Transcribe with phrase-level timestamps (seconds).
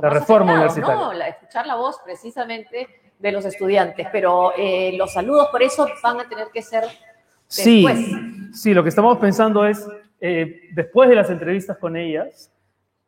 [0.00, 0.94] la, reforma universitaria.
[0.96, 1.12] ¿no?
[1.12, 2.88] La- escuchar la voz precisamente
[3.18, 6.84] de los estudiantes, pero eh, los saludos por eso van a tener que ser
[7.48, 8.60] Sí, después.
[8.60, 9.86] sí, lo que estamos pensando es,
[10.20, 12.52] eh, después de las entrevistas con ellas,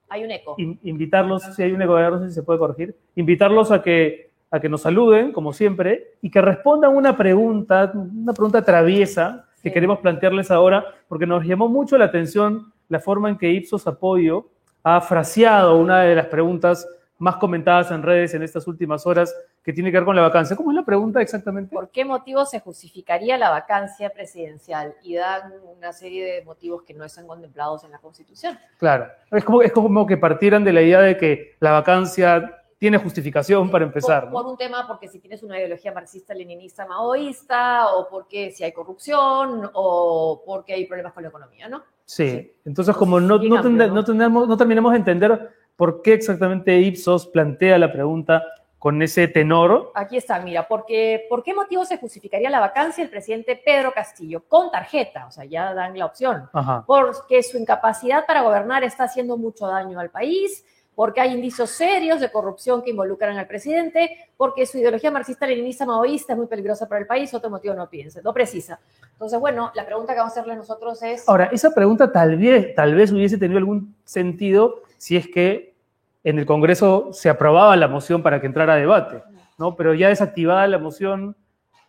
[0.08, 0.54] Hay un eco.
[0.58, 4.30] in- invitarlos, si hay un eco, no sé si se puede corregir, invitarlos a que,
[4.50, 9.68] a que nos saluden, como siempre, y que respondan una pregunta, una pregunta traviesa que
[9.70, 9.74] Sí.
[9.74, 14.46] queremos plantearles ahora, porque nos llamó mucho la atención la forma en que Ipsos Apoyo
[14.82, 16.86] ha fraseado una de las preguntas
[17.18, 20.56] más comentadas en redes en estas últimas horas, que tiene que ver con la vacancia.
[20.56, 21.74] ¿Cómo es la pregunta exactamente?
[21.74, 24.94] ¿Por qué motivo se justificaría la vacancia presidencial?
[25.02, 28.58] Y dan una serie de motivos que no están contemplados en la Constitución.
[28.78, 32.98] Claro, es como, es como que partieran de la idea de que la vacancia tiene
[32.98, 34.24] justificación para empezar.
[34.24, 34.38] Por, ¿no?
[34.42, 38.72] por un tema, porque si tienes una ideología marxista, leninista, maoísta, o porque si hay
[38.72, 41.82] corrupción, o porque hay problemas con la economía, ¿no?
[42.04, 42.52] Sí, Sí.
[42.64, 47.92] entonces como no, no, amplio, no terminamos de entender por qué exactamente Ipsos plantea la
[47.92, 48.42] pregunta
[48.78, 53.10] con ese tenor, Aquí está, mira, porque, ¿por qué motivo se justificaría la vacancia del
[53.10, 54.44] presidente Pedro Castillo?
[54.46, 56.48] Con tarjeta, o sea, ya dan la opción.
[56.52, 56.84] Ajá.
[56.86, 60.64] Porque su incapacidad para gobernar está haciendo mucho daño al país,
[60.98, 66.32] porque hay indicios serios de corrupción que involucran al presidente, porque su ideología marxista-leninista maoísta
[66.32, 68.80] es muy peligrosa para el país, otro motivo no piensa, no precisa.
[69.12, 71.28] Entonces, bueno, la pregunta que vamos a hacerle nosotros es...
[71.28, 75.76] Ahora, esa pregunta tal vez, tal vez hubiese tenido algún sentido si es que
[76.24, 79.22] en el Congreso se aprobaba la moción para que entrara a debate,
[79.56, 79.76] ¿no?
[79.76, 81.36] Pero ya desactivada la moción,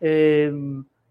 [0.02, 0.54] eh,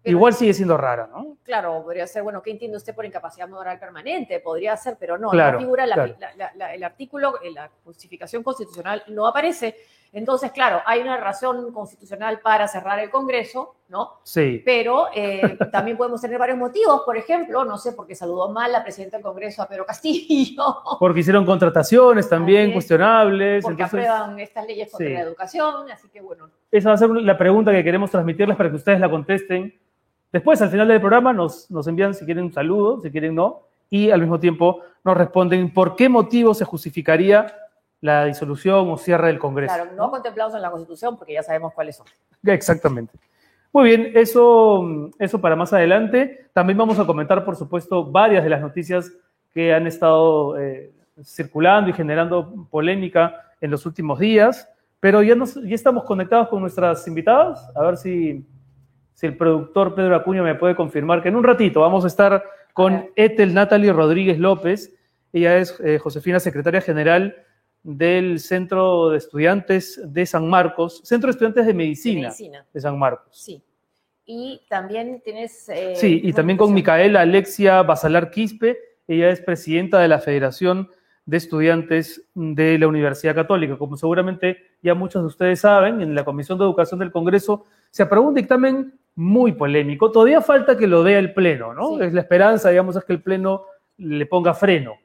[0.03, 1.37] igual sigue siendo rara, ¿no?
[1.43, 4.39] Claro, podría ser, bueno, ¿qué entiende usted por incapacidad moral permanente?
[4.39, 6.13] Podría ser, pero no, Claro, no figura la- claro.
[6.19, 9.75] la- la- la- el artículo, eh, la justificación constitucional no aparece.
[10.11, 14.21] Entonces, claro, hay una razón constitucional para cerrar el Congreso, ¿no?
[14.23, 14.59] Sí.
[14.65, 15.41] Pero eh,
[15.71, 17.01] también podemos tener varios motivos.
[17.05, 20.63] Por ejemplo, no sé, porque saludó mal la presidenta del Congreso a Pedro Castillo,
[20.99, 23.63] Porque hicieron contrataciones también cuestionables.
[23.63, 25.13] porque entonces, aprueban estas leyes contra sí.
[25.13, 25.91] la educación.
[25.91, 28.99] Así que, bueno, esa va a ser la pregunta que queremos transmitirles para que ustedes
[28.99, 29.79] la contesten.
[30.31, 33.63] Después, al final del programa, nos, nos envían si quieren un saludo, si quieren no,
[33.89, 37.55] y al mismo tiempo nos responden por qué motivo se justificaría
[38.01, 39.73] la disolución o cierre del Congreso.
[39.73, 42.05] claro, no contemplados en la Constitución, porque ya sabemos cuáles son.
[42.43, 43.13] Exactamente.
[43.71, 46.49] Muy bien, eso, eso para más adelante.
[46.53, 49.11] También vamos a comentar, por supuesto, varias de las noticias
[49.53, 50.91] que han estado eh,
[51.23, 54.67] circulando y generando polémica en los últimos días.
[54.99, 57.69] Pero ya, nos, ya estamos conectados con nuestras invitadas.
[57.75, 58.45] A ver si,
[59.19, 62.41] si el productor Pedro Acuña me puede confirmar que en un ratito vamos a estar
[62.71, 63.09] con.
[63.17, 64.95] Ethel Natalie Rodríguez López.
[65.33, 67.35] Ella es eh, Josefina, secretaria general
[67.83, 72.33] del Centro de Estudiantes de San Marcos, Centro de Estudiantes de De Medicina
[72.73, 73.37] de San Marcos.
[73.43, 73.61] Sí.
[74.25, 75.67] Y también tienes...
[75.67, 76.73] eh, Sí, y también con.
[76.73, 80.91] Micaela Alexia Basalar Quispe, ella es presidenta de la Federación
[81.25, 83.77] de Estudiantes de la Universidad Católica.
[83.77, 88.03] Como seguramente ya muchos de ustedes saben, en la Comisión de Educación del Congreso se
[88.03, 90.11] aprobó un dictamen muy polémico.
[90.11, 91.97] Todavía falta que lo vea el Pleno, ¿no?
[91.97, 92.03] Sí.
[92.05, 93.65] Es la esperanza, digamos, es que el Pleno
[93.97, 94.95] le ponga freno.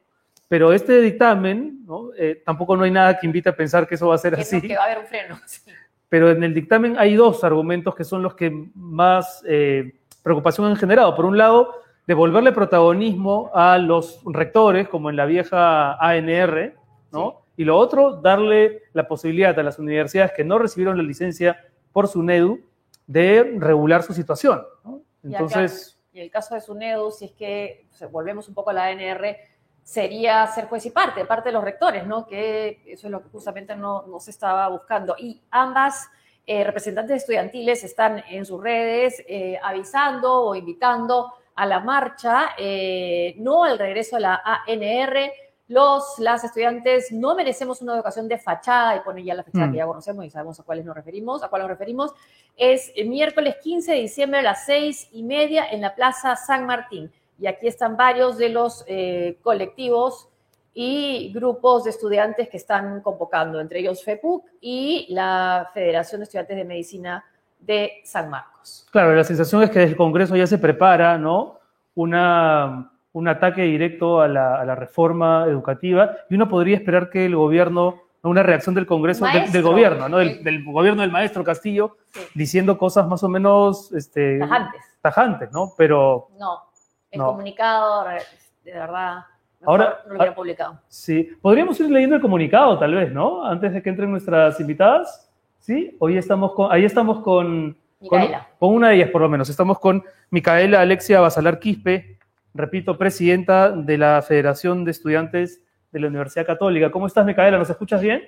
[0.46, 2.10] Pero este dictamen, ¿no?
[2.16, 4.42] Eh, tampoco no hay nada que invite a pensar que eso va a ser Que,
[4.42, 5.36] así no, que va a haber un freno.
[5.46, 5.62] sí.
[6.08, 10.76] pero en el dictamen hay dos argumentos que son los que más eh, preocupación han
[10.76, 11.16] generado.
[11.16, 11.74] Por un lado,
[12.06, 16.72] devolverle protagonismo a los rectores, como en la vieja ANR,
[17.10, 17.42] ¿no?
[17.56, 22.06] Y lo otro, darle la posibilidad a las universidades que no recibieron la licencia por
[22.06, 22.60] SUNEDU
[23.06, 24.64] de regular su situación.
[24.84, 25.02] ¿no?
[25.22, 28.54] Y Entonces, acá, y el caso de SUNEDU, si es que o sea, volvemos un
[28.54, 29.36] poco a la ANR,
[29.82, 32.26] sería ser juez y parte, parte de los rectores, ¿no?
[32.26, 35.14] Que eso es lo que justamente no, no se estaba buscando.
[35.18, 36.08] Y ambas
[36.46, 43.34] eh, representantes estudiantiles están en sus redes eh, avisando o invitando a la marcha, eh,
[43.38, 45.30] no al regreso a la ANR.
[45.66, 49.72] Los, las estudiantes no merecemos una educación de fachada, y pone ya la fachada Mm.
[49.72, 52.12] que ya conocemos y sabemos a cuáles nos referimos, a cuál nos referimos,
[52.56, 56.66] es el miércoles 15 de diciembre a las seis y media en la Plaza San
[56.66, 57.10] Martín.
[57.38, 60.28] Y aquí están varios de los eh, colectivos
[60.74, 66.56] y grupos de estudiantes que están convocando, entre ellos FEPUC y la Federación de Estudiantes
[66.56, 67.24] de Medicina
[67.58, 68.86] de San Marcos.
[68.90, 71.58] claro, la sensación es que el Congreso ya se prepara, ¿no?
[71.94, 77.24] Una, un ataque directo a la, a la reforma educativa y uno podría esperar que
[77.26, 80.18] el gobierno, una reacción del Congreso, del- del, gobierno, ¿no?
[80.18, 82.20] Del, el- del gobierno del maestro Castillo, Sí.
[82.34, 84.80] diciendo cosas más o menos este, Tajantes.
[85.00, 85.72] tajantes, ¿no?
[85.78, 86.58] Pero No,
[87.10, 87.26] el No.
[87.28, 88.04] comunicado,
[88.64, 89.24] de verdad,
[89.64, 90.80] Ahora- no lo hubiera publicado.
[90.88, 93.44] sí, podríamos ir leyendo el comunicado tal vez, ¿no?
[93.46, 95.30] Antes de que entren nuestras invitadas,
[95.60, 95.96] ¿sí?
[96.00, 97.76] Hoy estamos con, ahí estamos con,
[98.08, 98.20] con,
[98.58, 102.18] con una de ellas por lo menos, estamos con Micaela Alexia Basalar Quispe,
[102.54, 105.60] repito, presidenta de la Federación de Estudiantes
[105.92, 106.90] de la Universidad Católica.
[106.90, 107.58] ¿Cómo estás, Micaela?
[107.58, 108.22] ¿Nos escuchas bien?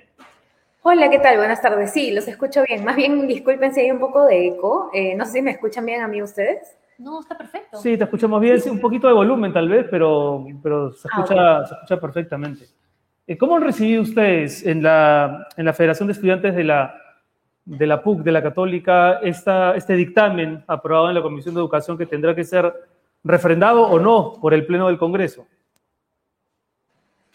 [0.83, 1.37] Hola, ¿qué tal?
[1.37, 1.91] Buenas tardes.
[1.91, 2.83] Sí, los escucho bien.
[2.83, 4.89] Más bien, disculpen si hay un poco de eco.
[4.93, 6.77] Eh, no sé si me escuchan bien a mí ustedes.
[6.97, 7.77] No, está perfecto.
[7.77, 8.59] Sí, te escuchamos bien.
[8.59, 12.65] Sí, un poquito de volumen tal vez, pero, pero se, Ah, escucha, se escucha perfectamente.
[13.27, 16.95] Eh, ¿Cómo han recibido ustedes en la, en la Federación de Estudiantes de la,
[17.65, 21.97] de la PUC, de la Católica, esta, este dictamen aprobado en la Comisión de Educación
[21.97, 22.73] que tendrá que ser
[23.27, 25.47] refrendado o no por el Pleno del Congreso?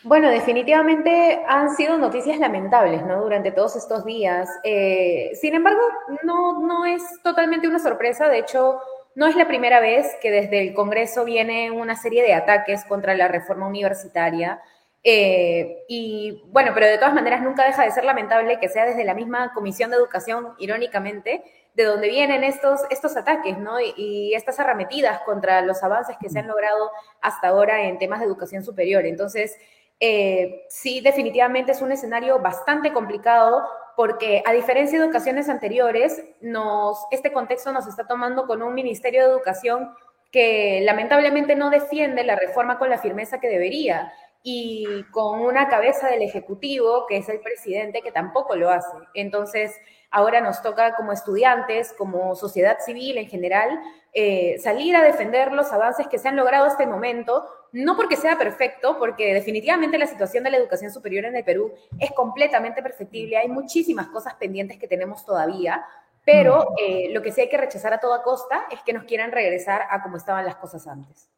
[0.05, 3.23] Bueno, definitivamente han sido noticias lamentables, ¿no?
[3.23, 4.49] Durante todos estos días.
[4.65, 5.81] Eh, sin embargo,
[6.25, 8.29] no, no es totalmente una sorpresa.
[8.29, 8.81] De hecho,
[9.15, 13.15] no es la primera vez que desde el Congreso viene una serie de ataques contra
[13.15, 14.61] la reforma universitaria.
[15.05, 19.05] Eh, y bueno, pero de todas maneras nunca deja de ser lamentable que sea desde
[19.05, 21.45] la misma Comisión de Educación, irónicamente,
[21.75, 23.81] de donde vienen estos, estos ataques, ¿no?
[23.81, 26.91] Y, y estas arremetidas contra los avances que se han logrado
[27.21, 29.07] hasta ahora en temas de educación superior.
[29.07, 29.57] Entonces,
[30.05, 33.63] eh, sí, definitivamente es un escenario bastante complicado
[33.97, 39.23] porque a diferencia de ocasiones anteriores, nos, este contexto nos está tomando con un Ministerio
[39.23, 39.95] de Educación
[40.33, 46.09] que lamentablemente no defiende la reforma con la firmeza que debería y con una cabeza
[46.09, 48.97] del Ejecutivo, que es el presidente, que tampoco lo hace.
[49.15, 49.77] Entonces,
[50.11, 53.81] ahora nos toca como estudiantes, como sociedad civil en general,
[54.13, 58.17] eh, salir a defender los avances que se han logrado hasta el momento, no porque
[58.17, 62.83] sea perfecto, porque definitivamente la situación de la educación superior en el Perú es completamente
[62.83, 65.87] perfectible, hay muchísimas cosas pendientes que tenemos todavía,
[66.25, 69.33] pero eh, lo que sí hay que rechazar a toda costa es que nos quieran
[69.33, 71.32] regresar a como estaban las cosas antes.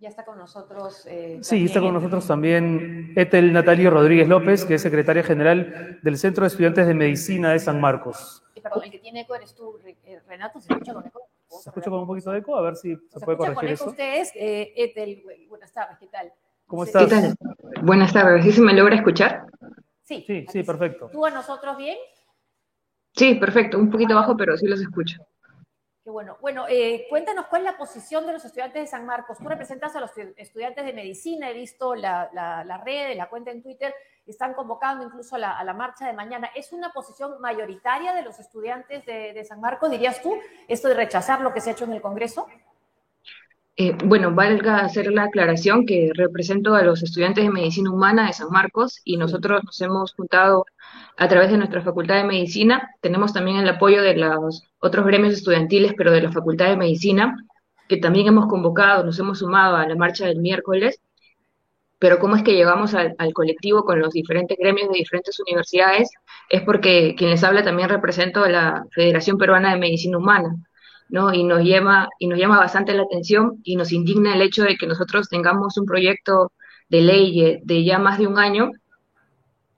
[0.00, 1.06] Ya está con nosotros.
[1.06, 5.98] eh, Sí, está con también nosotros también Etel Natalio Rodríguez López, que es secretaria general
[6.02, 8.42] del Centro de Estudiantes de Medicina de San Marcos.
[8.54, 10.58] Eh, Perdón, el que tiene eco eres tú, eh, Renato.
[10.60, 11.20] ¿Se escucha con eco?
[11.48, 12.56] ¿Se escucha con un poquito de eco?
[12.56, 13.90] A ver si se ¿Se puede escucha con corregir eco eso.
[13.90, 14.32] ustedes?
[14.34, 16.32] Eh, Ethel, bu- buenas tardes, ¿qué tal?
[16.66, 17.04] ¿Cómo Sí, estás?
[17.04, 17.34] ¿Qué tal?
[17.82, 18.44] Buenas tardes.
[18.44, 19.44] ¿Sí se me logra escuchar?
[20.02, 21.10] Sí, Sí, sí, perfecto.
[21.12, 21.98] ¿Tú a nosotros bien?
[23.14, 23.78] Sí, perfecto.
[23.78, 25.16] Un poquito bajo, pero sí los escucho.
[26.02, 26.38] Qué bueno.
[26.40, 29.36] Bueno, eh, cuéntanos cuál es la posición de los estudiantes de San Marcos.
[29.36, 33.50] Tú representas a los estu- estudiantes de medicina, he visto la, la, red, la cuenta
[33.50, 33.94] en Twitter,
[34.26, 36.50] están convocando incluso a la, a la marcha de mañana.
[36.54, 40.38] ¿Es una posición mayoritaria de los estudiantes de, de San Marcos, dirías tú,
[40.68, 42.46] esto de rechazar lo que se ha hecho en el Congreso?
[43.82, 48.34] Eh, bueno, valga hacer la aclaración que represento a los estudiantes de Medicina Humana de
[48.34, 50.66] San Marcos y nosotros nos hemos juntado
[51.16, 52.90] a través de nuestra Facultad de Medicina.
[53.00, 57.34] Tenemos también el apoyo de los otros gremios estudiantiles, pero de la Facultad de Medicina,
[57.88, 61.00] que también hemos convocado, nos hemos sumado a la marcha del miércoles.
[61.98, 66.10] Pero cómo es que llegamos al, al colectivo con los diferentes gremios de diferentes universidades
[66.50, 70.54] es porque quien les habla también represento a la Federación Peruana de Medicina Humana.
[71.10, 71.32] ¿No?
[71.34, 74.76] Y nos llama, y nos llama bastante la atención y nos indigna el hecho de
[74.76, 76.52] que nosotros tengamos un proyecto
[76.88, 78.70] de ley de ya más de un año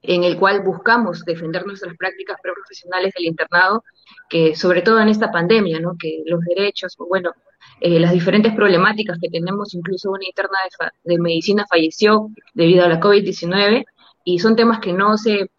[0.01, 3.83] en el cual buscamos defender nuestras prácticas preprofesionales del internado,
[4.29, 5.95] que sobre todo en esta pandemia, ¿no?
[5.97, 7.31] que los derechos, bueno,
[7.79, 12.83] eh, las diferentes problemáticas que tenemos, incluso una interna de, fa- de medicina falleció debido
[12.83, 13.85] a la COVID-19,
[14.25, 15.49] y son temas que no se,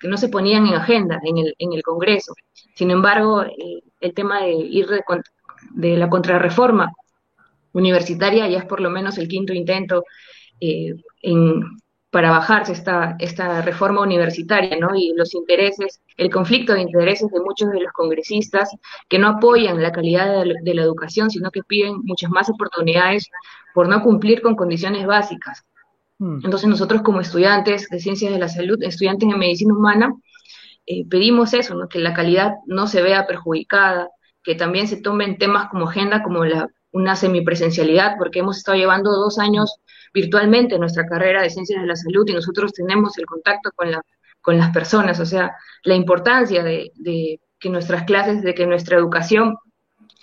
[0.00, 2.34] que no se ponían en agenda en el, en el Congreso.
[2.74, 5.02] Sin embargo, eh, el tema de ir de,
[5.74, 6.92] de la contrarreforma
[7.72, 10.04] universitaria ya es por lo menos el quinto intento
[10.60, 11.62] eh, en,
[12.10, 14.94] para bajarse esta, esta reforma universitaria, ¿no?
[14.94, 18.70] Y los intereses, el conflicto de intereses de muchos de los congresistas
[19.08, 22.48] que no apoyan la calidad de la, de la educación, sino que piden muchas más
[22.48, 23.28] oportunidades
[23.74, 25.64] por no cumplir con condiciones básicas.
[26.18, 26.40] Hmm.
[26.44, 30.12] Entonces nosotros como estudiantes de ciencias de la salud, estudiantes de medicina humana,
[30.90, 31.86] eh, pedimos eso, ¿no?
[31.86, 34.08] que la calidad no se vea perjudicada,
[34.42, 39.10] que también se tomen temas como agenda, como la, una semipresencialidad, porque hemos estado llevando
[39.10, 39.80] dos años
[40.14, 44.00] virtualmente nuestra carrera de ciencias de la salud y nosotros tenemos el contacto con, la,
[44.40, 48.96] con las personas, o sea, la importancia de, de que nuestras clases, de que nuestra
[48.96, 49.58] educación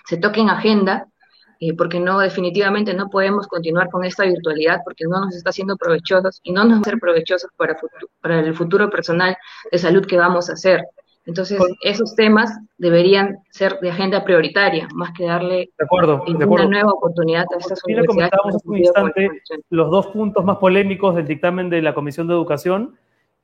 [0.07, 1.05] se toque en agenda,
[1.59, 5.77] eh, porque no, definitivamente no podemos continuar con esta virtualidad porque no nos está haciendo
[5.77, 7.77] provechosos y no nos va a ser provechosos para,
[8.21, 9.35] para el futuro personal
[9.71, 10.83] de salud que vamos a hacer.
[11.27, 16.45] Entonces, esos temas deberían ser de agenda prioritaria, más que darle De acuerdo, de una
[16.45, 16.69] acuerdo.
[16.69, 18.07] nueva oportunidad a estas Mira, universidades.
[18.07, 22.33] comentábamos hace un instante los dos puntos más polémicos del dictamen de la Comisión de
[22.33, 22.95] Educación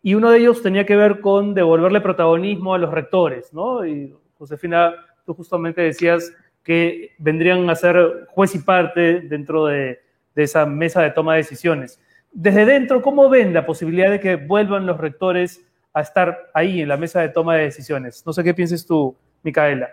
[0.04, 3.84] y uno de ellos tenía que ver con devolverle protagonismo a los rectores, ¿no?
[3.84, 4.94] Y Josefina,
[5.26, 6.32] tú justamente decías
[6.64, 10.00] que vendrían a ser juez y parte dentro de,
[10.36, 12.00] de esa mesa de toma de decisiones.
[12.32, 16.88] Desde dentro, ¿cómo ven la posibilidad de que vuelvan los rectores a estar ahí en
[16.88, 18.26] la mesa de toma de decisiones?
[18.26, 19.90] No sé qué pienses tú, Micaela.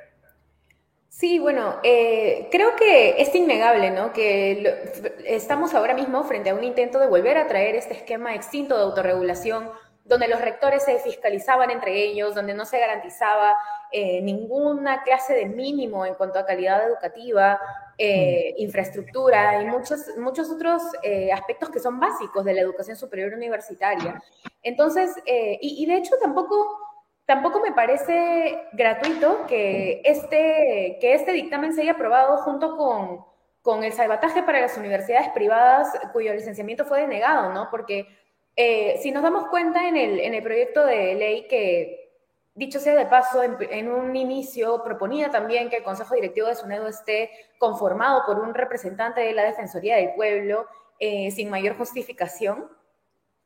[1.18, 4.12] Sí, bueno, eh, creo que es innegable, ¿no?
[4.12, 4.84] Que
[5.26, 8.84] estamos ahora mismo frente a un intento de volver a traer este esquema extinto de
[8.84, 9.68] autorregulación,
[10.08, 13.54] donde los rectores se fiscalizaban entre ellos, donde no se garantizaba
[13.92, 17.60] eh, ninguna clase de mínimo en cuanto a calidad educativa,
[17.96, 18.62] eh, mm.
[18.62, 20.82] infraestructura y muchos, muchos otros
[21.32, 24.20] aspectos que son básicos de la educación superior universitaria.
[24.62, 26.88] Entonces, y, y de hecho tampoco
[27.28, 33.22] Tampoco me parece gratuito que este, que este dictamen se haya aprobado junto con,
[33.60, 37.68] con el salvataje para las universidades privadas cuyo licenciamiento fue denegado, ¿no?
[37.70, 38.06] Porque
[38.60, 42.10] eh, si nos damos cuenta en el, en el proyecto de ley que,
[42.56, 46.88] dicho sea de paso, en, un inicio proponía también que el Consejo Directivo de SUNEDO
[46.88, 50.66] esté conformado por un representante de la Defensoría del Pueblo
[50.98, 52.68] eh, sin mayor justificación.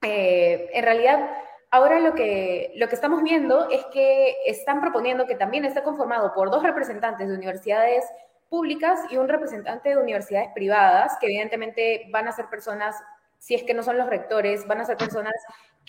[0.01, 1.31] Eh, en realidad
[1.75, 6.35] Ahora lo que, lo que estamos viendo es que están proponiendo que también esté conformado
[6.35, 8.05] por dos representantes de universidades
[8.51, 12.95] públicas y un representante de universidades privadas, que evidentemente van a ser personas,
[13.43, 15.35] si es que no son los rectores, van a ser personas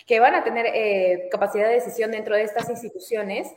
[0.08, 3.48] que van a tener eh, capacidad de decisión dentro de estas instituciones.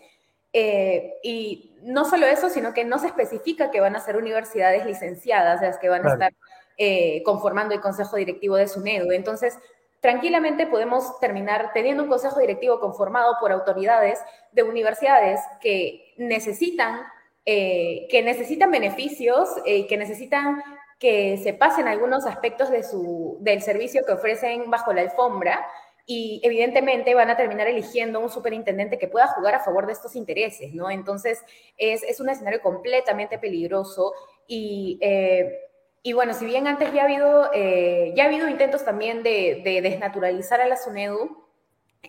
[0.53, 4.85] Eh, y no solo eso, sino que no se especifica que van a ser universidades
[4.85, 6.33] licenciadas las que van a estar
[6.77, 9.11] eh, conformando el consejo directivo de SUNEDU.
[9.11, 9.57] Entonces,
[9.99, 14.19] tranquilamente podemos terminar teniendo un consejo directivo conformado por autoridades
[14.51, 17.01] de universidades que necesitan,
[17.47, 20.61] eh, que necesitan beneficios y eh, que necesitan
[20.99, 25.65] que se pasen algunos aspectos de su, del servicio que ofrecen bajo la alfombra
[26.05, 30.15] y evidentemente van a terminar eligiendo un superintendente que pueda jugar a favor de estos
[30.15, 30.89] intereses, ¿no?
[30.89, 31.43] Entonces
[31.77, 34.13] es, es un escenario completamente peligroso
[34.47, 35.67] y eh,
[36.07, 39.61] y bueno, si bien antes ya ha habido, eh, ya ha habido intentos también de,
[39.83, 41.45] desnaturalizar a la SUNEDU,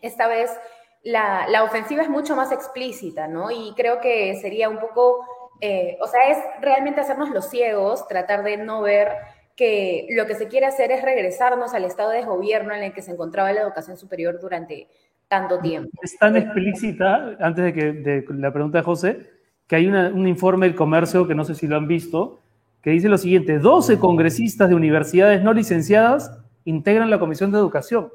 [0.03, 0.57] esta vez
[1.03, 3.51] la, la, ofensiva es mucho más explícita, ¿no?
[3.51, 5.27] Y creo que sería un poco,
[5.61, 9.09] eh, o sea, es realmente hacernos los ciegos, tratar de no ver
[9.57, 13.03] que lo que se quiere hacer es regresarnos al estado de gobierno en el que
[13.03, 14.89] se encontraba la educación superior durante
[15.27, 15.91] tanto tiempo.
[16.03, 19.31] Es tan explícita, antes de, que, de la pregunta de José,
[19.67, 22.41] que hay un informe del comercio que no sé si lo han visto,
[22.83, 28.11] que dice lo siguiente, 12 congresistas de universidades no licenciadas integran la Comisión de Educación.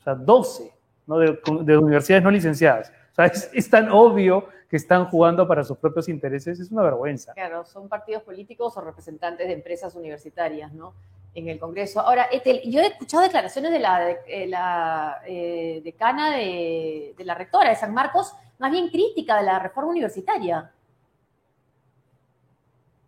[0.00, 0.70] O sea, 12
[1.06, 1.18] ¿no?
[1.18, 2.92] de, universidades no licenciadas.
[3.14, 7.32] O sea, es, tan obvio que están jugando para sus propios intereses, es una vergüenza.
[7.32, 10.94] Claro, son partidos políticos o representantes de empresas universitarias, ¿no?
[11.32, 12.00] En el Congreso.
[12.00, 17.70] Ahora, yo he escuchado declaraciones de la, de, la eh, decana de, de la rectora
[17.70, 20.72] de San Marcos, más bien crítica de la reforma universitaria.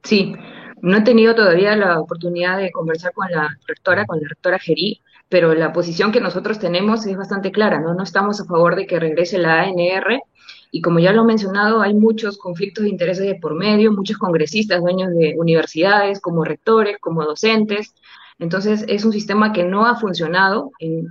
[0.05, 0.37] Sí,
[0.83, 5.03] no he tenido todavía la oportunidad de conversar con la rectora, con la rectora Gerí,
[5.29, 7.95] pero la posición que nosotros tenemos es bastante clara, ¿no?
[7.95, 10.23] No estamos a favor de que regrese la ANR
[10.71, 14.19] y como ya lo he mencionado, hay muchos conflictos de intereses de por medio, muchos
[14.19, 17.95] congresistas, dueños de universidades, como rectores, como docentes.
[18.39, 21.07] Entonces, es un sistema que no ha funcionado en,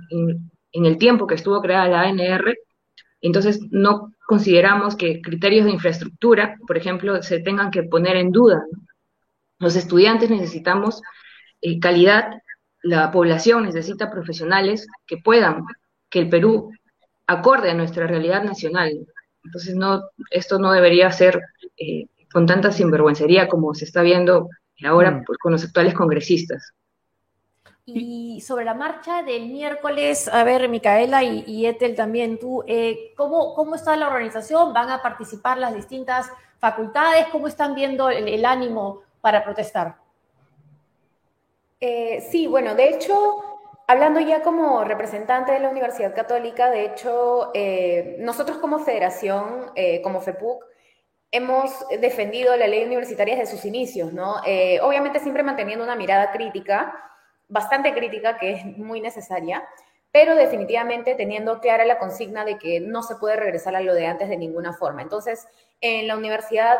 [0.72, 2.54] en el tiempo que estuvo creada la ANR.
[3.20, 8.62] Entonces, no consideramos que criterios de infraestructura, por ejemplo, se tengan que poner en duda.
[9.58, 11.02] Los estudiantes necesitamos
[11.62, 12.26] eh, calidad,
[12.86, 15.64] la población necesita profesionales que puedan,
[16.08, 16.70] que el Perú
[17.26, 19.06] acorde a nuestra realidad nacional.
[19.44, 21.42] Entonces, no, esto no debería ser
[21.76, 24.48] eh, con tanta sinvergüencería como se está viendo
[24.84, 25.24] ahora mm.
[25.40, 26.72] con los actuales congresistas.
[27.84, 33.54] Y sobre la marcha del miércoles, a ver, Micaela y, Etel también, tú, eh, ¿cómo,
[33.54, 34.72] ¿cómo está la organización?
[34.72, 37.26] ¿Van a participar las distintas facultades?
[37.30, 40.05] ¿Cómo están viendo el ánimo para protestar?
[41.80, 43.42] Eh, sí, bueno, de hecho,
[43.86, 50.00] hablando ya como representante de la Universidad Católica, de hecho, eh, nosotros como federación, eh,
[50.02, 50.64] como FEPUC,
[51.30, 54.36] hemos defendido la ley universitaria desde sus inicios, ¿no?
[54.82, 56.94] obviamente siempre manteniendo una mirada crítica,
[57.48, 59.68] bastante crítica, que es muy necesaria,
[60.12, 64.06] pero definitivamente teniendo clara la consigna de que no se puede regresar a lo de
[64.06, 65.02] antes de ninguna forma.
[65.02, 65.46] Entonces,
[65.80, 66.78] en la universidad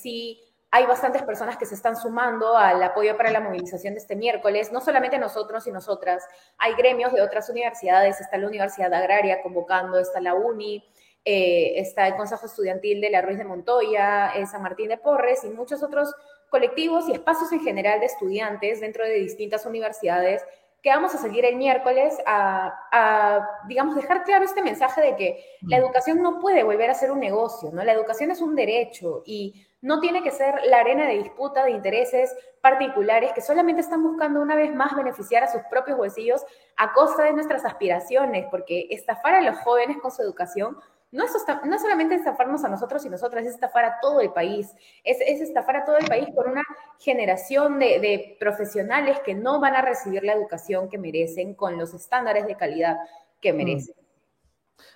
[0.00, 0.40] sí
[0.74, 4.72] hay bastantes personas que se están sumando al apoyo para la movilización de este miércoles,
[4.72, 6.26] no solamente nosotros y nosotras,
[6.56, 10.82] hay gremios de otras universidades, está la Universidad Agraria convocando, está la UNI,
[11.26, 15.44] eh, está el Consejo Estudiantil de la Ruiz de Montoya, eh, San Martín de Porres
[15.44, 16.14] y muchos otros
[16.48, 20.42] colectivos y espacios en general de estudiantes dentro de distintas universidades
[20.82, 25.44] que vamos a seguir el miércoles a, a, digamos, dejar claro este mensaje de que
[25.60, 25.80] la mm.
[25.80, 27.84] educación no puede volver a ser un negocio, ¿no?
[27.84, 31.72] La educación es un derecho y no tiene que ser la arena de disputa de
[31.72, 36.42] intereses particulares que solamente están buscando una vez más beneficiar a sus propios bolsillos
[36.76, 40.78] a costa de nuestras aspiraciones, porque estafar a los jóvenes con su educación
[41.10, 41.32] no es,
[41.64, 44.72] no solamente estafarnos a nosotros y nosotras, es estafar a todo el país,
[45.04, 46.62] es, estafar a todo el país con una
[47.00, 52.46] generación de, profesionales que no van a recibir la educación que merecen con los estándares
[52.46, 52.96] de calidad
[53.40, 53.56] que mm.
[53.56, 53.94] merecen.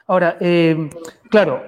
[0.07, 0.89] Ahora, eh,
[1.29, 1.63] claro,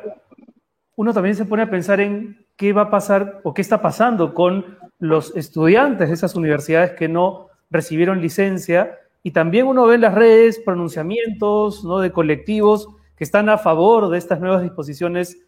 [0.97, 4.35] uno también se pone a pensar en qué va a pasar o qué está pasando
[4.35, 10.01] con los estudiantes de esas universidades que no recibieron licencia y también uno ve en
[10.03, 12.01] las redes pronunciamientos ¿no?
[12.01, 15.39] de colectivos que están a favor de estas nuevas disposiciones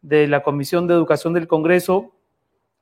[0.00, 2.12] de la Comisión de Educación del Congreso,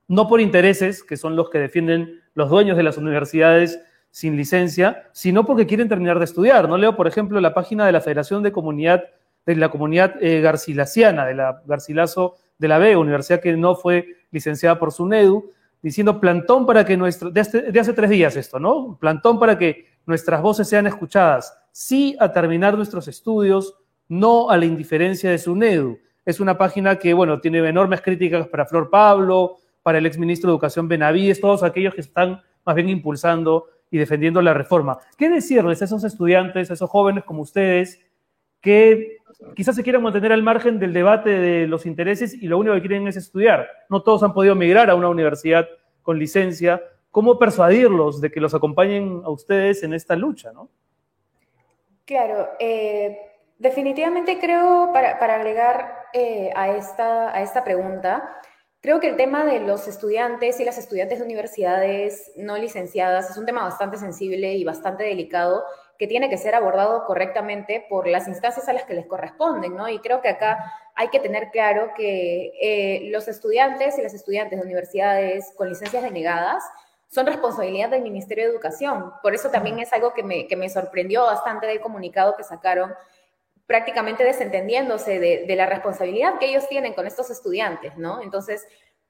[0.06, 3.80] no por intereses, que son los que defienden los dueños de las universidades
[4.10, 6.68] sin licencia, sino porque quieren terminar de estudiar.
[6.68, 9.04] No leo, por ejemplo, la página de la Federación de Comunidad,
[9.46, 14.16] de la Comunidad eh, Garcilaciana, de la Garcilaso de la B, universidad que no fue
[14.30, 15.50] licenciada por SUNEDU,
[15.80, 18.98] diciendo plantón para que nuestro, de hace tres días esto, ¿no?
[19.00, 23.76] Plantón para que nuestras voces sean escuchadas, sí a terminar nuestros estudios,
[24.08, 25.98] no a la indiferencia de SUNEDU.
[26.24, 30.54] Es una página que, bueno, tiene enormes críticas para Flor Pablo, para el exministro de
[30.54, 34.98] Educación Benavides, todos aquellos que están más bien impulsando y defendiendo la reforma.
[35.16, 38.00] ¿Qué decirles a esos estudiantes, a esos jóvenes como ustedes,
[38.60, 39.17] que
[39.54, 42.80] quizás se quieran mantener al margen del debate de los intereses y lo único que
[42.80, 43.68] quieren es estudiar?
[43.88, 45.68] No todos han podido migrar a una universidad
[46.02, 46.82] con licencia.
[47.10, 50.68] ¿Cómo persuadirlos de que los acompañen a ustedes en esta lucha, no?
[52.04, 53.28] Claro, eh,
[53.58, 58.40] Definitivamente creo, para, agregar eh, a, esta, a esta pregunta,
[58.80, 63.36] creo que el tema de los estudiantes y las estudiantes de universidades no licenciadas es
[63.36, 65.64] un tema bastante sensible y bastante delicado
[65.98, 69.88] que tiene que ser abordado correctamente por las instancias a las que les corresponden, ¿no?
[69.88, 74.58] Y creo que acá hay que tener claro que eh, los estudiantes y las estudiantes
[74.58, 76.62] de universidades con licencias denegadas
[77.08, 79.12] son responsabilidad del Ministerio de Educación.
[79.22, 82.94] Por eso también es algo que me, que me sorprendió bastante del comunicado que sacaron
[83.68, 88.22] prácticamente desentendiéndose de, la responsabilidad que ellos tienen con estos estudiantes, ¿no?
[88.22, 88.66] Entonces,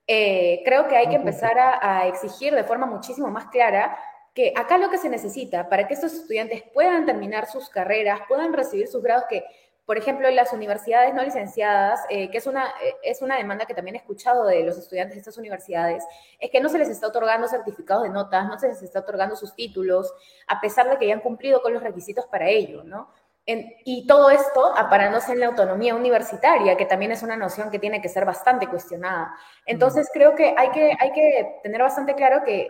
[0.08, 3.96] eh, creo que hay que empezar a, exigir de forma muchísimo más clara
[4.38, 8.52] que acá lo que se necesita para que estos estudiantes puedan terminar sus carreras, puedan
[8.52, 9.44] recibir sus grados que,
[9.84, 13.66] por ejemplo, en las universidades no licenciadas, eh, que es una, eh, es una demanda
[13.66, 16.04] que también he escuchado de los estudiantes de estas universidades,
[16.38, 19.34] es que no se les está otorgando certificados de notas, no se les está otorgando
[19.34, 20.14] sus títulos,
[20.46, 23.10] a pesar de que ya han cumplido con los requisitos para ello, ¿no?
[23.50, 28.02] y todo esto aparándose en la autonomía universitaria, que también es una noción que tiene
[28.02, 29.34] que ser bastante cuestionada.
[29.64, 32.68] Entonces, creo que hay que, hay que tener bastante claro que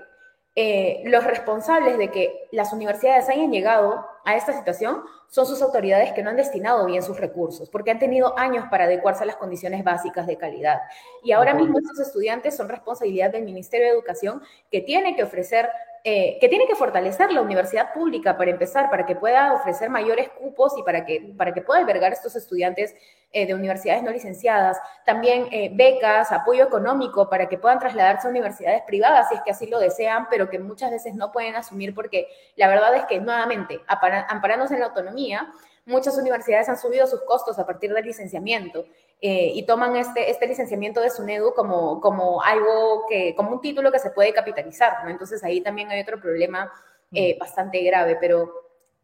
[0.61, 6.13] eh, los responsables de que las universidades hayan llegado a esta situación son sus autoridades
[6.15, 9.37] que no han destinado bien sus recursos, porque han tenido años para adecuarse a las
[9.37, 10.81] condiciones básicas de calidad.
[11.23, 15.69] Y ahora mismo estos estudiantes son responsabilidad del Ministerio de Educación, que tiene que ofrecer
[16.05, 20.29] eh, que tiene que fortalecer la universidad pública para empezar, para que pueda ofrecer mayores
[20.29, 22.95] cupos y para que, para que pueda albergar estos estudiantes
[23.33, 24.79] eh, de universidades no licenciadas.
[25.05, 29.51] También eh, becas, apoyo económico para que puedan trasladarse a universidades privadas si es que
[29.51, 33.21] así lo desean, pero que muchas veces no pueden asumir porque la verdad es que
[33.21, 35.53] nuevamente, amparándose en la autonomía,
[35.85, 38.85] muchas universidades han subido sus costos a partir del licenciamiento
[39.21, 43.91] eh, y toman este, este licenciamiento de SUNEDU como, como algo que, como un título
[43.91, 45.11] que se puede capitalizar, ¿no?
[45.11, 46.73] Entonces ahí también hay otro problema
[47.11, 47.39] eh, mm.
[47.41, 48.53] bastante grave, pero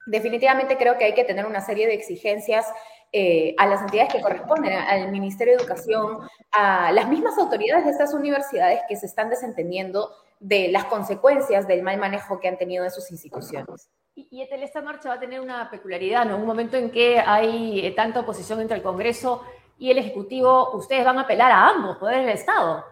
[0.07, 2.67] definitivamente creo que hay que tener una serie de exigencias
[3.11, 6.19] eh, a las entidades que corresponden, al Ministerio de Educación,
[6.53, 11.83] a las mismas autoridades de estas universidades que se están desentendiendo de las consecuencias del
[11.83, 13.89] mal manejo que han tenido de sus instituciones.
[14.15, 16.37] Y, esta marcha va a tener una peculiaridad, ¿no?
[16.37, 19.43] Un momento en que hay tanta oposición entre el Congreso
[19.79, 22.85] y el Ejecutivo, ustedes van a apelar a ambos poderes del Estado.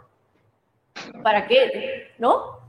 [1.23, 2.13] ¿Para qué?
[2.19, 2.61] ¿No?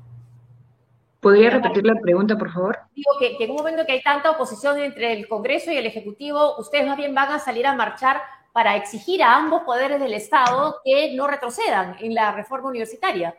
[1.20, 2.80] ¿Podría repetir la pregunta, por favor?
[2.94, 6.58] Digo que, en un momento que hay tanta oposición entre el Congreso y el Ejecutivo,
[6.58, 8.22] ustedes más bien van a salir a marchar
[8.52, 13.36] para exigir a ambos poderes del Estado que no retrocedan en la reforma universitaria.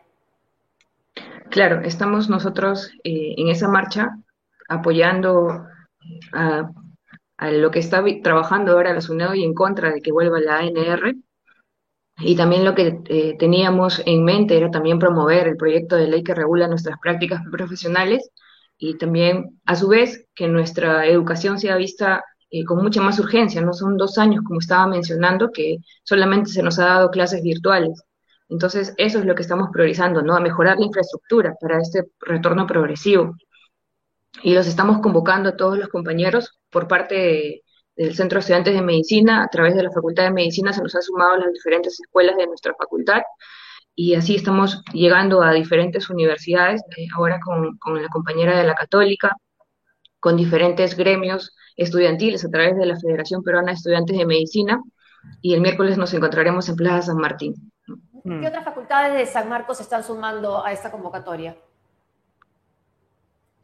[1.49, 4.17] Claro, estamos nosotros eh, en esa marcha
[4.67, 5.65] apoyando
[6.33, 6.69] a
[7.37, 10.59] a lo que está trabajando ahora la SUNEDO y en contra de que vuelva la
[10.59, 11.15] ANR.
[12.19, 16.23] Y también lo que eh, teníamos en mente era también promover el proyecto de ley
[16.23, 18.29] que regula nuestras prácticas profesionales
[18.77, 23.61] y también, a su vez, que nuestra educación sea vista eh, con mucha más urgencia.
[23.61, 28.03] No son dos años, como estaba mencionando, que solamente se nos ha dado clases virtuales.
[28.49, 30.35] Entonces, eso es lo que estamos priorizando, ¿no?
[30.35, 33.35] A mejorar la infraestructura para este retorno progresivo
[34.43, 37.63] y los estamos convocando a todos los compañeros por parte
[37.95, 40.95] del Centro de Estudiantes de Medicina, a través de la Facultad de Medicina se nos
[40.95, 43.21] han sumado las diferentes escuelas de nuestra facultad
[43.95, 48.75] y así estamos llegando a diferentes universidades, eh, ahora con, con la compañera de la
[48.75, 49.35] Católica,
[50.19, 54.81] con diferentes gremios estudiantiles a través de la Federación Peruana de Estudiantes de Medicina
[55.41, 57.71] y el miércoles nos encontraremos en Plaza San Martín.
[58.23, 61.55] ¿Qué otras facultades de San Marcos están sumando a esta convocatoria?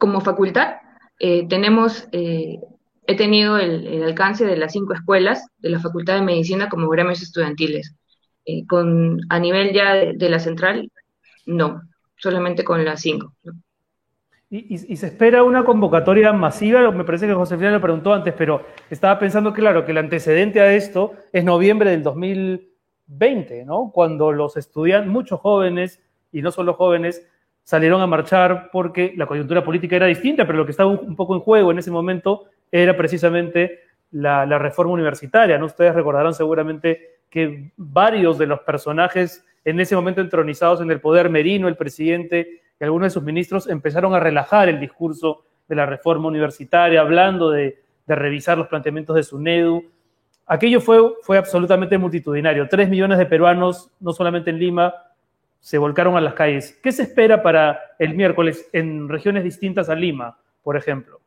[0.02, 0.78] Como facultad,
[1.20, 2.58] eh, tenemos, eh,
[3.06, 7.22] he tenido el, alcance de las cinco escuelas de la Facultad de Medicina como gremios
[7.22, 7.94] estudiantiles.
[8.44, 10.90] Eh, con, a nivel ya de, la central,
[11.46, 11.82] no,
[12.16, 13.32] solamente con las cinco.
[14.50, 19.20] Y, se espera una convocatoria masiva, me parece que Josefina lo preguntó antes, pero estaba
[19.20, 23.92] pensando, claro, que el antecedente a esto es noviembre del 2020, ¿no?
[23.94, 27.24] Cuando los estudiantes, muchos jóvenes, y no solo jóvenes,
[27.64, 31.34] salieron a marchar porque la coyuntura política era distinta, pero lo que estaba un poco
[31.34, 33.80] en juego en ese momento era precisamente
[34.12, 35.66] la, reforma universitaria, ¿no?
[35.66, 41.30] Ustedes recordarán seguramente que varios de los personajes en ese momento entronizados en el poder,
[41.30, 45.86] Merino, el presidente, y algunos de sus ministros empezaron a relajar el discurso de la
[45.86, 49.84] reforma universitaria, hablando de, revisar los planteamientos de SUNEDU.
[50.44, 52.68] Aquello fue, fue absolutamente multitudinario.
[52.68, 54.92] Tres millones de peruanos, no solamente en Lima,
[55.62, 56.78] se volcaron a las calles.
[56.82, 61.20] ¿Qué se espera para el miércoles en regiones distintas a Lima, por ejemplo?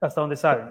[0.00, 0.70] Hasta donde saben.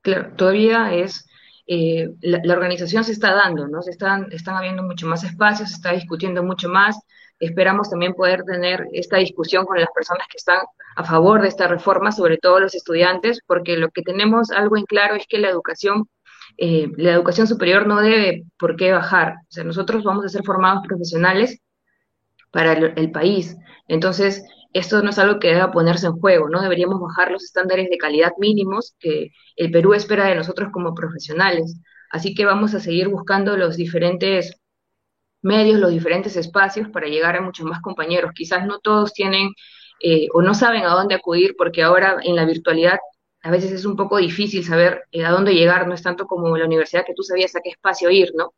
[0.00, 1.28] Claro, todavía es
[1.66, 3.82] eh, la, organización se está dando, ¿no?
[3.82, 6.96] Se están, están habiendo mucho más espacios, se está discutiendo mucho más.
[7.40, 10.60] Esperamos también poder tener esta discusión con las personas que están
[10.94, 14.84] a favor de esta reforma, sobre todo los estudiantes, porque lo que tenemos algo en
[14.84, 16.08] claro es que la educación,
[16.58, 19.34] eh, la educación superior no debe por qué bajar.
[19.48, 21.60] O sea, nosotros vamos a ser formados profesionales
[22.50, 23.56] para el país.
[23.88, 26.62] Entonces, esto no es algo que deba ponerse en juego, ¿no?
[26.62, 31.78] Deberíamos bajar los estándares de calidad mínimos que el Perú espera de nosotros como profesionales.
[32.10, 34.56] Así que vamos a seguir buscando los diferentes
[35.42, 38.32] medios, los diferentes espacios para llegar a muchos más compañeros.
[38.34, 39.50] Quizás no todos tienen
[40.00, 42.98] eh, o no saben a dónde acudir porque ahora en la virtualidad
[43.42, 46.56] a veces es un poco difícil saber eh, a dónde llegar, no es tanto como
[46.56, 48.54] la universidad que tú sabías a qué espacio ir, ¿no?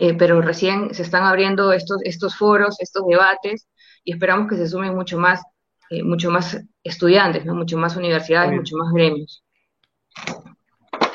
[0.00, 3.68] Eh, pero recién se están abriendo estos, estos foros, estos debates,
[4.02, 5.42] y esperamos que se sumen mucho más,
[5.90, 7.54] eh, mucho más estudiantes, ¿no?
[7.54, 9.44] mucho más universidades, mucho más gremios.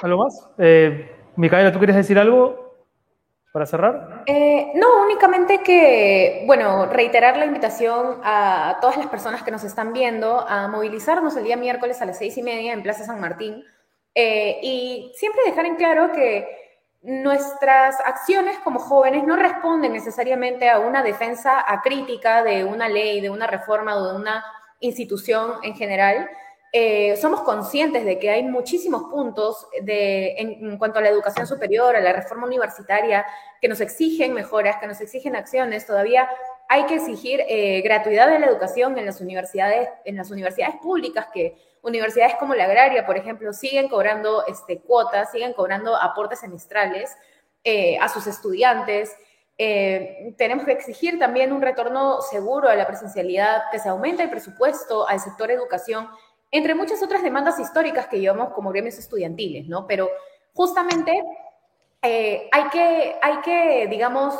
[0.01, 0.49] ¿Algo más?
[1.36, 2.68] Micaela, ¿tú quieres decir algo
[3.59, 4.23] para cerrar?
[4.25, 9.91] Eh, no, únicamente que, bueno, reiterar la invitación a todas las personas que nos están
[9.91, 13.65] viendo a movilizarnos el día miércoles a las seis y media en Plaza San Martín
[14.15, 16.47] y siempre dejar en claro que
[17.01, 23.29] nuestras acciones como jóvenes no responden necesariamente a una defensa acrítica de una ley, de
[23.29, 24.45] una reforma o de una
[24.79, 26.29] institución en general.
[26.71, 31.95] Eh, somos conscientes de que hay muchísimos puntos de, en, cuanto a la educación superior,
[31.95, 33.25] a la reforma universitaria,
[33.60, 35.88] que nos exigen mejoras, que nos exigen acciones.
[35.88, 36.29] Todavía
[36.67, 41.27] hay que exigir eh, gratuidad de la educación en las universidades, en las universidades públicas
[41.34, 47.17] que universidades como la agraria, por ejemplo, siguen cobrando este, cuotas, siguen cobrando aportes semestrales
[47.63, 49.15] eh, a sus estudiantes.
[49.58, 55.05] Tenemos que exigir también un retorno seguro a la presencialidad, que se aumente el presupuesto
[55.05, 56.08] al sector educación,
[56.51, 59.85] entre muchas otras demandas históricas que llevamos como gremios estudiantiles, ¿no?
[59.88, 60.09] Pero
[60.53, 61.23] justamente
[62.01, 64.35] eh, hay, que, hay que, digamos,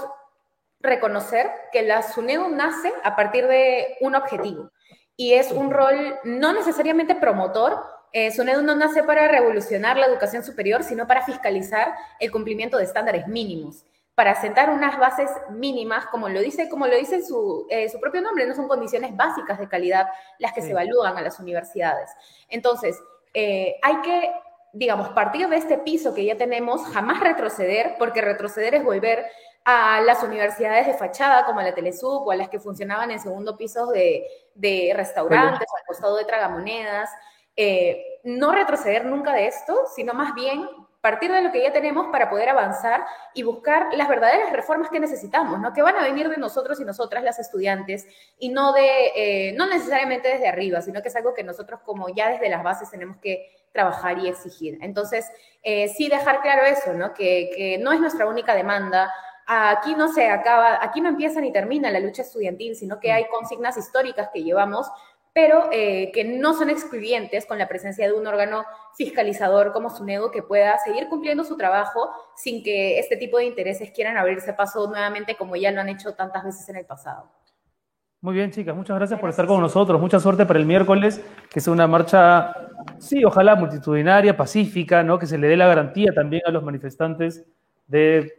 [0.80, 4.72] reconocer que la SUNEDU nace a partir de un objetivo,
[5.20, 7.78] y es un rol no necesariamente promotor.
[8.14, 12.86] Eh, SUNEDU no nace para revolucionar la educación superior, sino para fiscalizar el cumplimiento de
[12.86, 13.86] estándares mínimos,
[14.20, 18.20] para sentar unas bases mínimas, como lo dice, como lo dice su, eh, su propio
[18.20, 22.12] nombre, no son condiciones básicas de calidad las que se evalúan a las universidades.
[22.50, 23.02] Entonces,
[23.34, 24.30] eh, hay que
[24.74, 29.26] digamos, partir de este piso que ya tenemos, jamás retroceder, porque retroceder es volver
[29.64, 33.56] a las universidades de fachada como la Telesub o a las que funcionaban en segundo
[33.56, 37.10] piso de, de restaurantes o al costado de tragamonedas.
[37.56, 40.68] Eh, no retroceder nunca de esto, sino más bien
[41.02, 45.00] partir de lo que ya tenemos para poder avanzar y buscar las verdaderas reformas que
[45.00, 45.74] necesitamos, ¿no?
[45.74, 48.06] Que van a venir de nosotros y nosotras, las estudiantes,
[48.38, 52.10] y no de, eh, no necesariamente desde arriba, sino que es algo que nosotros como
[52.10, 54.78] ya desde las bases tenemos que trabajar y exigir.
[54.82, 55.32] Entonces,
[55.64, 57.14] eh, sí dejar claro eso, ¿no?
[57.14, 59.12] Que, que no es nuestra única demanda,
[59.52, 63.26] aquí no se acaba, aquí no empieza ni termina la lucha estudiantil, sino que hay
[63.26, 64.88] consignas históricas que llevamos,
[65.42, 68.66] pero eh, que no son excluyentes con la presencia de un órgano
[68.98, 73.90] fiscalizador como SUNEDO que pueda seguir cumpliendo su trabajo sin que este tipo de intereses
[73.92, 77.32] quieran abrirse paso nuevamente como ya lo han hecho tantas veces en el pasado.
[78.20, 80.02] Muy bien, chicas, muchas gracias por estar con nosotros.
[80.02, 82.54] Mucha suerte para el miércoles, que sea una marcha,
[82.98, 85.18] sí, ojalá multitudinaria, pacífica, ¿no?
[85.18, 87.46] Que se le dé la garantía también a los manifestantes
[87.88, 88.36] de,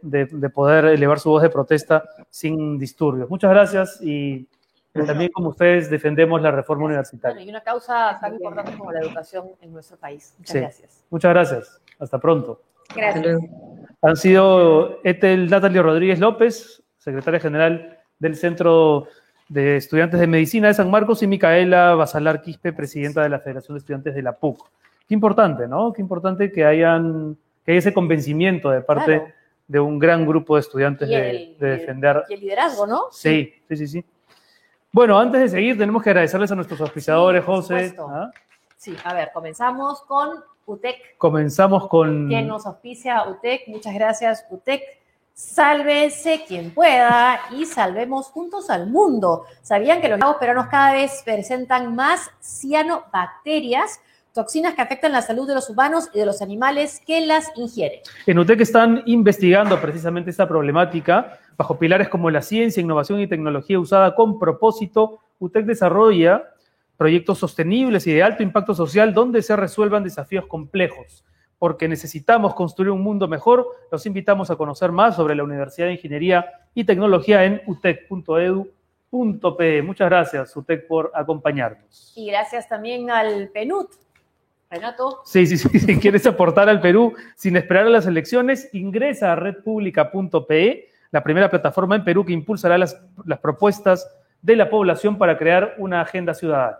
[0.53, 3.27] poder elevar su voz de protesta sin disturbios.
[3.27, 4.47] Muchas gracias y
[4.93, 7.41] también como ustedes defendemos la reforma universitaria.
[7.43, 10.35] y una causa tan importante como la educación en nuestro país.
[10.37, 11.03] Muchas gracias.
[11.09, 11.81] Muchas gracias.
[11.99, 12.61] Hasta pronto.
[12.95, 13.39] Gracias.
[14.01, 19.07] Han sido Etel Natalia Rodríguez López, secretaria general del Centro
[19.47, 23.75] de Estudiantes de Medicina de San Marcos, y Micaela Basalar Quispe, presidenta de la Federación
[23.75, 24.69] de Estudiantes de la PUC.
[25.07, 25.91] Qué importante, ¿no?
[25.93, 29.33] Qué importante que hayan que haya ese convencimiento de parte Claro.
[29.67, 32.23] de un gran grupo de estudiantes Y de, el- de defender.
[32.29, 33.03] Y el liderazgo, ¿no?
[33.11, 34.05] Sí, sí, sí, sí.
[34.93, 37.95] Bueno, antes de seguir, tenemos que agradecerles a nuestros auspiciadores, Sí, José.
[37.99, 38.29] ¿ah?
[38.75, 42.27] Sí, a ver, comenzamos con UTEC, Comenzamos con.
[42.29, 43.67] que nos auspicia UTEC.
[43.67, 44.81] Muchas gracias, UTEC.
[45.33, 49.45] Sálvese quien pueda y salvemos juntos al mundo.
[49.61, 54.01] ¿Sabían que los lagos peruanos cada vez presentan más cianobacterias,
[54.33, 57.99] toxinas que afectan la salud de los humanos y de los animales que las ingieren?
[58.25, 63.79] En UTEC están investigando precisamente esta problemática bajo pilares como la ciencia, innovación y tecnología
[63.79, 65.19] usada con propósito.
[65.39, 66.43] UTEC desarrolla
[66.97, 71.25] proyectos sostenibles y de alto impacto social donde se resuelvan desafíos complejos.
[71.57, 75.93] Porque necesitamos construir un mundo mejor, los invitamos a conocer más sobre la Universidad de
[75.93, 78.71] Ingeniería y Tecnología en utec.edu.pe.
[79.81, 82.13] Muchas gracias, UTEC, por acompañarnos.
[82.15, 83.87] Y gracias también al PNUD.
[84.71, 85.79] Renato, Sí, sí, sí.
[85.79, 91.49] Si quieres aportar al Perú sin esperar a las elecciones, ingresa a redpublica.pe, la primera
[91.49, 94.09] plataforma en Perú que impulsará las, las propuestas
[94.41, 96.77] de la población para crear una agenda ciudadana.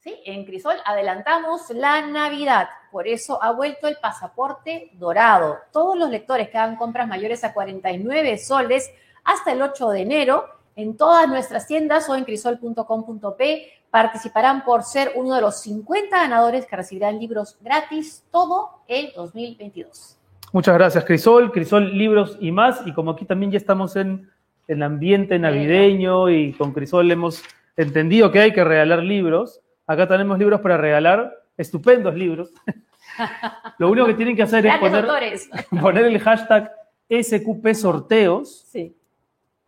[0.00, 5.58] Sí, en Crisol adelantamos la Navidad, por eso ha vuelto el pasaporte dorado.
[5.72, 8.90] Todos los lectores que hagan compras mayores a 49 soles
[9.24, 10.44] hasta el 8 de enero
[10.76, 16.66] en todas nuestras tiendas o en crisol.com.p participarán por ser uno de los 50 ganadores
[16.66, 20.16] que recibirán libros gratis todo el 2022.
[20.52, 21.50] Muchas gracias, Crisol.
[21.52, 22.80] Crisol, libros y más.
[22.86, 24.30] Y como aquí también ya estamos en
[24.66, 27.42] el ambiente navideño y con Crisol hemos
[27.78, 29.60] entendido que hay que regalar libros.
[29.86, 32.50] Acá tenemos libros para regalar, estupendos libros.
[33.78, 34.76] Lo único que tienen que hacer es
[35.80, 36.72] poner, el hashtag
[37.08, 38.94] SQP sorteos, Sí.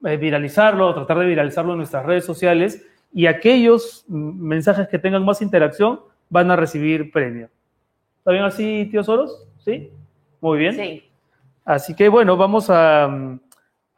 [0.04, 5.24] eh, viralizarlo, tratar de viralizarlo en nuestras redes sociales y aquellos mm, mensajes que tengan
[5.24, 7.48] más interacción van a recibir premio.
[8.18, 9.46] ¿Está bien así, tío Soros?
[9.64, 9.90] ¿Sí?
[10.40, 10.74] Muy bien.
[10.74, 11.10] Sí.
[11.64, 13.08] Así que bueno, vamos a,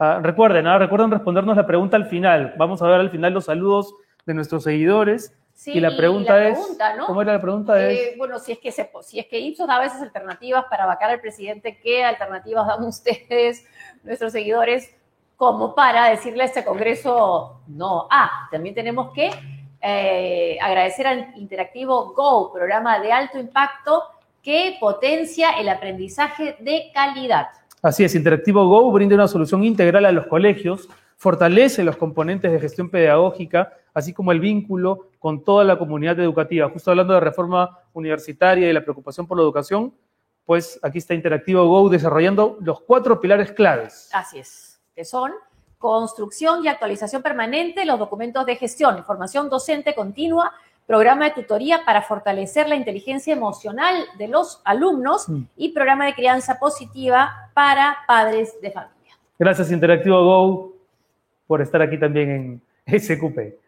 [0.02, 0.78] mm, a- recuerden, ¿ah?
[0.78, 2.54] recuerden respondernos la pregunta al final.
[2.56, 3.94] Vamos a ver al final los saludos
[4.26, 5.36] de nuestros seguidores.
[5.54, 6.58] Sí, y la pregunta la es.
[7.06, 7.78] ¿cómo era la pregunta?
[7.78, 10.64] Eh, es, bueno, si es que se, si es que Ipsos da a veces alternativas
[10.70, 13.66] para vacar al presidente, ¿qué alternativas dan ustedes,
[14.02, 14.94] nuestros seguidores,
[15.36, 18.08] como para decirle a este Congreso no?
[18.10, 19.30] Ah, también tenemos que
[19.80, 24.04] eh, agradecer al Interactivo Go, programa de alto impacto
[24.42, 27.48] que potencia el aprendizaje de calidad.
[27.82, 32.60] Así es, Interactivo Go brinda una solución integral a los colegios, fortalece los componentes de
[32.60, 36.70] gestión pedagógica, así como el vínculo con toda la comunidad educativa.
[36.70, 39.92] Justo hablando de reforma universitaria y la preocupación por la educación,
[40.44, 44.10] pues aquí está Interactivo Go desarrollando los cuatro pilares claves.
[44.12, 45.32] Así es, que son
[45.78, 50.52] construcción y actualización permanente los documentos de gestión, información docente continua,
[50.86, 55.42] programa de tutoría para fortalecer la inteligencia emocional de los alumnos Mm.
[55.56, 59.16] y programa de crianza positiva para padres de familia.
[59.38, 60.72] Gracias Interactivo Go
[61.46, 63.58] por estar aquí también en SQP.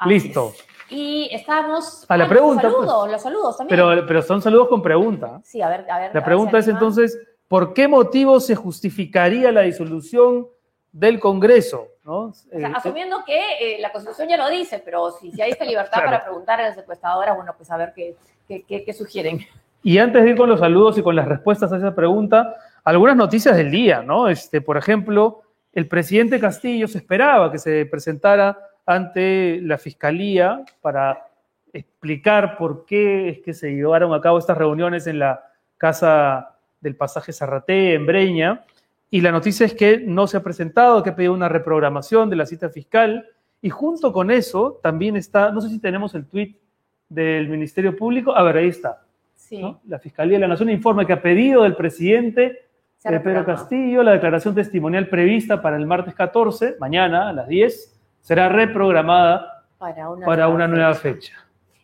[0.00, 0.52] Así Listo.
[0.54, 0.64] es.
[0.92, 3.12] Y estamos A la pregunta, Los saludos, pues.
[3.12, 3.78] los saludos también.
[3.78, 5.40] Pero, pero son saludos con pregunta.
[5.44, 6.14] sí, a ver, a ver.
[6.14, 10.48] La pregunta es entonces, ¿por qué motivo se justificaría la disolución
[10.92, 11.86] del Congreso?
[12.10, 12.18] ¿No?
[12.28, 15.52] O sea, Eh, asumiendo que eh, la Constitución ya lo dice, pero si, si hay
[15.52, 16.06] esta libertad Claro.
[16.10, 18.16] para preguntar a las encuestadoras, bueno, pues a ver qué,
[18.48, 19.38] qué, qué- qué sugieren.
[19.82, 23.16] Y antes de ir con los saludos y con las respuestas a esa pregunta, algunas
[23.16, 24.28] noticias del día, ¿no?
[24.28, 25.42] Este, por ejemplo,
[25.72, 31.26] el presidente Castillo se esperaba que se presentara ante la fiscalía para
[31.72, 35.44] explicar por qué es que se llevaron a cabo estas reuniones en la
[35.78, 38.64] casa del pasaje Zarraté, en Breña.
[39.10, 42.36] Y la noticia es que no se ha presentado, que ha pedido una reprogramación de
[42.36, 43.26] la cita fiscal.
[43.60, 46.56] Y junto con eso también está, no sé si tenemos el tuit
[47.08, 48.34] del Ministerio Público.
[48.34, 49.02] A ver, ahí está.
[49.34, 49.80] Sí, ¿no?
[49.88, 52.70] La Fiscalía de la Nación informa que a pedido del presidente
[53.04, 53.44] ha eh, Pedro.
[53.44, 59.64] Castillo, la declaración testimonial prevista para el martes 14, mañana a las 10, será reprogramada
[59.78, 61.32] para una, para una nueva fecha.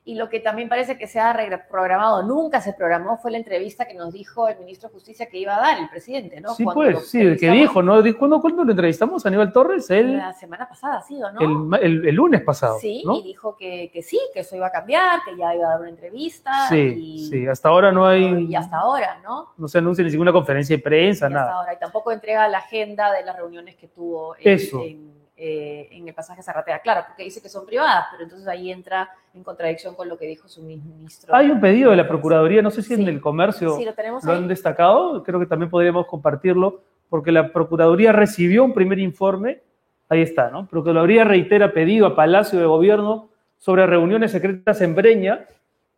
[0.08, 3.88] Y lo que también parece que se ha reprogramado, nunca se programó, fue la entrevista
[3.88, 6.54] que nos dijo el ministro de Justicia que iba a dar el presidente, ¿no?
[6.54, 8.00] Sí, Cuando pues, sí, el que dijo, ¿no?
[8.16, 9.26] ¿cuándo, cuándo lo entrevistamos?
[9.26, 11.74] Aníbal Torres, La semana pasada, sí o no.
[11.74, 13.16] el, el- el lunes pasado, sí, ¿no?
[13.16, 15.80] y dijo que, que sí, que eso iba a cambiar, que ya iba a dar
[15.80, 16.52] una entrevista.
[16.68, 19.48] Sí, y, sí, hasta ahora no hay, y hasta ahora, ¿no?
[19.56, 21.52] no se anuncia ni ninguna conferencia de prensa, Y hasta nada.
[21.58, 21.74] ahora.
[21.74, 24.82] Y tampoco entrega la agenda de las reuniones que tuvo en, Eso.
[24.84, 26.80] en, eh, en el pasaje Zarratea.
[26.80, 30.26] Claro, porque dice que son privadas, pero entonces ahí entra en contradicción con lo que
[30.26, 31.34] dijo su ministro.
[31.34, 34.32] Hay un pedido de la Procuraduría, no sé si en el comercio Sí, lo lo
[34.32, 39.60] han destacado, creo que también podríamos compartirlo, porque la Procuraduría recibió un primer informe,
[40.08, 40.66] ahí está, ¿no?
[40.68, 45.46] Procuraduría reitera pedido a Palacio de Gobierno sobre reuniones secretas en Breña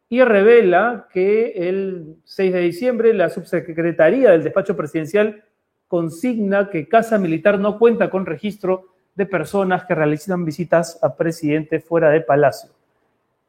[0.08, 5.44] y revela que el 6 de diciembre la subsecretaría del despacho presidencial
[5.86, 11.80] consigna que Casa Militar no cuenta con registro de personas que realizan visitas a presidente
[11.80, 12.70] fuera de Palacio.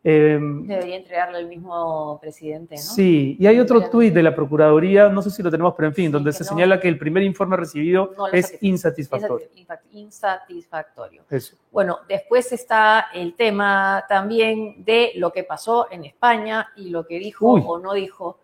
[0.04, 2.82] Em, Debería entregarle el mismo presidente, ¿no?
[2.82, 5.94] Sí, y hay otro tuit de la Procuraduría, no sé si lo tenemos, pero en
[5.94, 9.48] fin, Sí, donde se no- señala que el primer informe recibido No es insatisfactorio.
[9.92, 11.24] Insatisfactorio.
[11.30, 11.56] Eso.
[11.72, 17.20] Bueno, después está el tema también de lo que pasó en España y lo que
[17.20, 17.64] dijo Uy.
[17.66, 18.40] o no dijo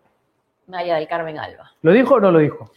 [0.68, 1.72] Maya del Carmen Alba.
[1.82, 2.70] ¿Lo dijo o no lo dijo?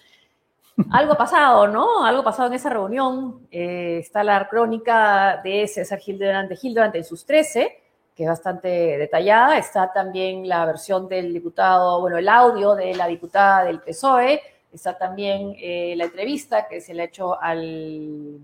[0.92, 2.06] Algo ha pasado, ¿no?
[2.06, 3.48] Algo ha pasado en esa reunión.
[3.52, 7.82] Eh, está la crónica de César Hildebrand de Hildebrand en sus 13,
[8.16, 9.58] que es bastante detallada.
[9.58, 14.42] Está también la versión del diputado, bueno, el audio de la diputada del PSOE.
[14.72, 18.40] Está también eh, la entrevista que se le ha hecho al,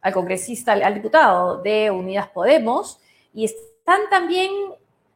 [0.00, 3.00] al congresista, al, diputado de Unidas Podemos.
[3.32, 4.50] Y están también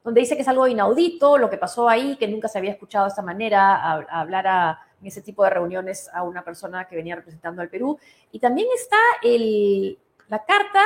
[0.04, 3.04] donde dice que es algo inaudito lo que pasó ahí, que nunca se había escuchado
[3.04, 7.16] de esta manera, hablar a, en ese tipo de reuniones a una persona que venía
[7.16, 7.98] representando al Perú.
[8.32, 10.82] Y también está el, la carta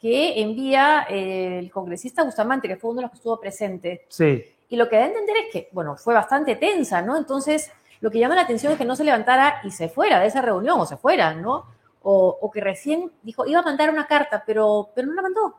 [0.00, 4.04] que envía el congresista Bustamante, que fue uno de los que estuvo presente.
[4.08, 4.44] Sí.
[4.68, 7.16] Y lo que da a entender es que, bueno, fue bastante tensa, ¿no?
[7.16, 10.26] Entonces, lo que llama la atención es que no se levantara y se fuera de
[10.26, 11.66] esa reunión, o se fuera, ¿no?
[12.02, 15.56] O, o que recién dijo, iba a mandar una carta, pero, pero no la mandó.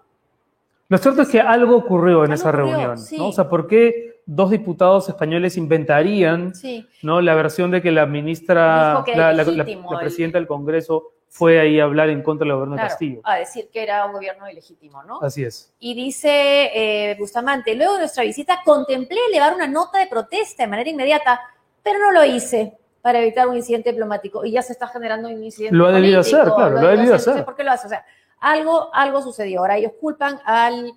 [0.89, 3.17] Lo cierto es que algo ocurrió en Algo esa ocurrió, reunión, sí.
[3.17, 3.30] ¿no?
[3.30, 6.85] O sea, ¿por qué dos diputados españoles inventarían, Sí.
[7.01, 7.21] ¿no?
[7.21, 10.47] La versión de que la ministra, que la, la- la- ilegítimo la el- presidenta del
[10.47, 13.21] Congreso fue ahí a hablar en contra del gobierno de Castillo.
[13.23, 15.19] a decir que era un gobierno ilegítimo, ¿no?
[15.21, 15.73] Así es.
[15.79, 20.67] Y dice eh, Bustamante, luego de nuestra visita contemplé elevar una nota de protesta de
[20.67, 21.39] manera inmediata,
[21.83, 24.43] pero no lo hice para evitar un incidente diplomático.
[24.45, 26.91] Y ya se está generando un incidente Lo ha debido político, hacer, claro, lo ha
[26.91, 27.33] debido hacer.
[27.33, 27.87] No sé por qué lo hace.
[27.87, 28.05] O sea,
[28.39, 29.59] algo, algo sucedió.
[29.61, 30.91] Ahora ellos culpan al,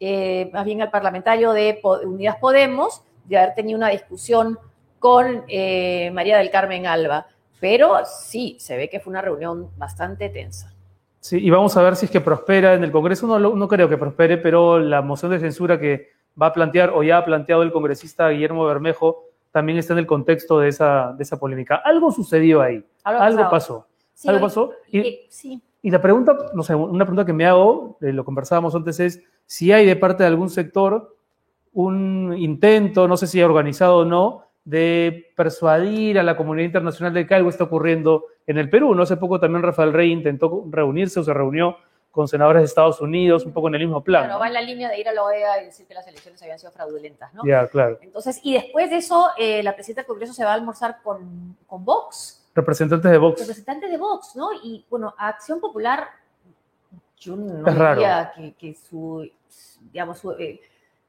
[0.00, 4.58] eh, más bien al parlamentario de Unidas Podemos de haber tenido una discusión
[4.98, 7.26] con eh, María del Carmen Alba.
[7.60, 10.72] Pero sí, se ve que fue una reunión bastante tensa.
[11.20, 13.26] Sí, y vamos a ver si es que prospera en el Congreso.
[13.26, 16.08] No, no creo que prospere, pero la moción de censura que
[16.40, 20.06] va a plantear o ya ha planteado el congresista Guillermo Bermejo también está en el
[20.06, 21.76] contexto de esa, de esa polémica.
[21.84, 23.86] Algo sucedió ahí, Algo, pasó.
[24.14, 24.72] Sí, algo pasó.
[24.90, 25.62] Y, y- sí.
[25.82, 29.22] Y la pregunta, no sé, una pregunta que me hago, eh, lo conversábamos antes, es
[29.46, 31.16] si hay de parte de algún sector
[31.72, 37.26] un intento, no sé si organizado o no, de persuadir a la comunidad internacional de
[37.26, 38.94] que algo está ocurriendo en el Perú.
[38.94, 41.76] No hace poco también Rafael Rey intentó reunirse o se reunió
[42.10, 44.24] con senadores de Estados Unidos, un poco en el mismo plan.
[44.24, 46.42] Bueno, va en la línea de ir a la OEA y decir que las elecciones
[46.42, 47.42] habían sido fraudulentas, ¿no?
[47.44, 47.98] Ya, claro.
[48.02, 51.56] Entonces, y después de eso, eh, la presidenta del Congreso se va a almorzar con,
[51.66, 53.40] con Vox, Representantes de Vox.
[53.40, 54.48] representantes de Vox, ¿no?
[54.62, 56.08] Y bueno, a Acción Popular,
[57.18, 58.00] yo no Es raro.
[58.00, 59.28] diría que, que su,
[59.92, 60.60] digamos, su, eh,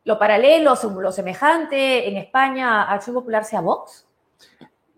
[0.04, 4.08] lo paralelo, su- lo semejante en España a Acción Popular sea Vox.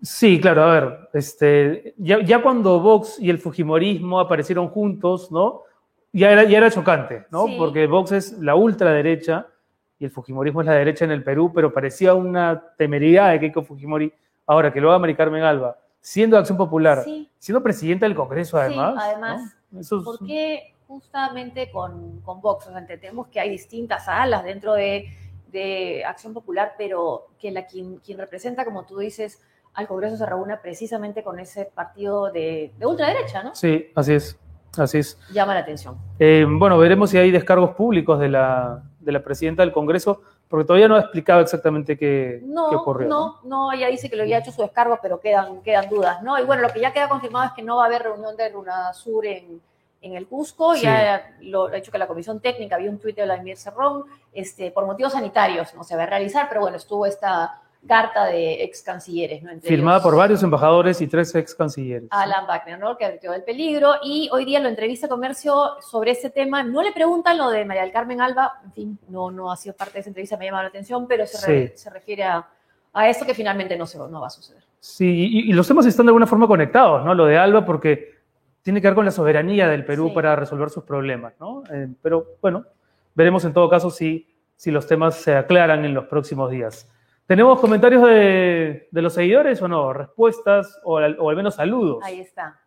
[0.01, 5.62] Sí, claro, a ver, este, ya, ya cuando Vox y el Fujimorismo aparecieron juntos, ¿no?
[6.12, 7.45] Ya era, ya era chocante, ¿no?
[7.47, 7.56] Sí.
[7.58, 9.47] Porque Vox es la ultraderecha
[9.97, 13.63] y el Fujimorismo es la derecha en el Perú, pero parecía una temeridad de Keiko
[13.63, 14.13] Fujimori.
[14.45, 17.30] Ahora, que lo haga Mari Carmen Alba, siendo Acción Popular, Sí.
[17.39, 18.96] siendo presidenta del Congreso además.
[19.00, 19.56] además.
[19.72, 19.80] ¿no?
[19.80, 22.68] Eso es- ¿Por qué justamente con, con Vox?
[22.68, 25.08] O sea, entendemos que hay distintas alas dentro de,
[25.48, 29.41] de Acción Popular, pero que la, quien, quien representa, como tú dices,
[29.76, 33.56] al Congreso se reúne precisamente con ese partido de, de ultraderecha, ¿no?
[33.56, 34.38] Sí, así es,
[34.78, 35.18] así es.
[35.32, 35.97] Llama la atención.
[36.20, 40.22] Eh, bueno, veremos si hay descargos públicos de la, de la presidenta del Congreso,
[40.54, 43.08] porque todavía no ha explicado exactamente qué, No, qué ocurrió.
[43.10, 46.38] no, no, ella dice que lo había hecho su descargo, pero quedan, quedan dudas, ¿no?
[46.38, 48.49] Y bueno, lo que ya queda confirmado es que no va a haber reunión de
[48.49, 49.60] Runasur en,
[49.99, 50.84] en el Cusco, Sí.
[50.84, 54.70] ya lo ha hecho que la comisión técnica, había un tuit de Vladimir Cerrón, este,
[54.70, 58.81] por motivos sanitarios no se va a realizar, pero bueno, estuvo esta, carta de ex
[58.81, 59.43] cancilleres.
[59.43, 59.51] ¿no?
[59.51, 62.07] Entre Firmada por varios embajadores y tres ex cancilleres.
[62.11, 62.97] Alan Wagner, ¿no?
[62.97, 63.95] que advirtió del peligro.
[64.03, 66.63] Y hoy día lo entrevista Comercio sobre ese tema.
[66.63, 69.75] No le preguntan lo de María del Carmen Alba, en fin, no, no ha sido
[69.75, 72.47] parte de esa entrevista, me ha llamado la atención, pero se, se refiere a,
[72.93, 74.63] a, eso que finalmente no, se, no va a suceder.
[74.79, 77.13] Sí, y, y, los temas están de alguna forma conectados, ¿no?
[77.13, 78.13] Lo de Alba, porque
[78.61, 80.15] tiene que ver con la soberanía del Perú sí.
[80.15, 81.63] para resolver sus problemas, ¿no?
[81.71, 82.65] Eh, pero bueno,
[83.13, 86.89] veremos en todo caso si, si los temas se aclaran en los próximos días.
[87.26, 89.93] ¿Tenemos comentarios de, de, los seguidores o no?
[89.93, 92.03] ¿Respuestas o al, o al menos saludos?
[92.03, 92.59] Ahí está.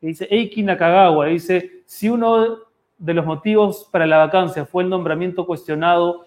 [0.00, 2.58] Dice Eiki Nakagawa, dice, si uno
[2.96, 6.26] de los motivos para la vacancia fue el nombramiento cuestionado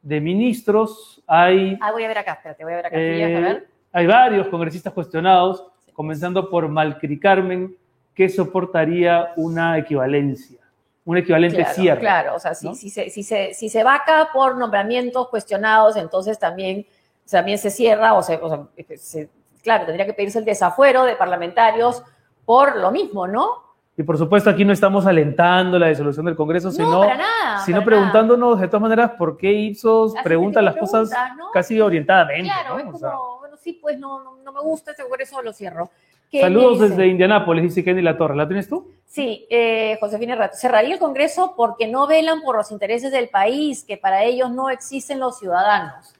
[0.00, 1.78] de ministros, hay...
[1.80, 2.96] Ah, voy a ver acá, espérate, voy a ver acá.
[2.98, 3.68] Eh, a ver?
[3.92, 5.92] Hay varios congresistas cuestionados, sí.
[5.92, 7.76] comenzando por Malcri Carmen,
[8.14, 10.60] que soportaría una equivalencia,
[11.04, 12.00] un equivalente claro, cierre.
[12.00, 12.74] Claro, o sea, si, ¿no?
[12.74, 16.86] si, se, si, se, si se vaca por nombramientos cuestionados, entonces también
[17.32, 19.28] también se cierra, o, se, o sea, se,
[19.62, 22.02] claro, tendría que pedirse el desafuero de parlamentarios
[22.44, 23.72] por lo mismo, ¿no?
[23.96, 27.84] Y por supuesto aquí no estamos alentando la disolución del Congreso, no, sino, nada, sino
[27.84, 31.50] preguntándonos de todas maneras por qué Ipsos Así pregunta las pregunta, cosas ¿no?
[31.52, 32.50] casi orientadamente.
[32.50, 32.78] Claro, ¿no?
[32.78, 35.90] es O como, sea, bueno, sí, pues no, no, me gusta ese Congreso, lo cierro.
[36.30, 38.34] ¿Qué saludos desde Indianápolis, dice Kenny La Torre.
[38.34, 38.90] ¿La tienes tú?
[39.04, 40.56] Sí, eh, Josefina Rato.
[40.56, 44.70] Cerraría el Congreso porque no velan por los intereses del país, que para ellos no
[44.70, 46.14] existen los ciudadanos.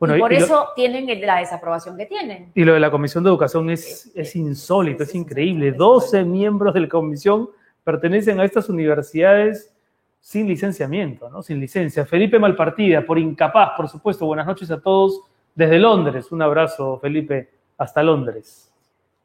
[0.00, 2.50] Bueno, y por y lo- eso tienen la desaprobación que tienen.
[2.54, 5.72] Y lo de la Comisión de Educación es, es insólito, es increíble.
[5.72, 7.50] 12 miembros de la comisión
[7.84, 9.74] pertenecen a estas universidades
[10.18, 11.42] sin licenciamiento, ¿no?
[11.42, 12.06] Sin licencia.
[12.06, 14.24] Felipe Malpartida, por incapaz, por supuesto.
[14.24, 15.20] Buenas noches a todos
[15.54, 16.32] desde Londres.
[16.32, 18.72] Un abrazo, Felipe, hasta Londres.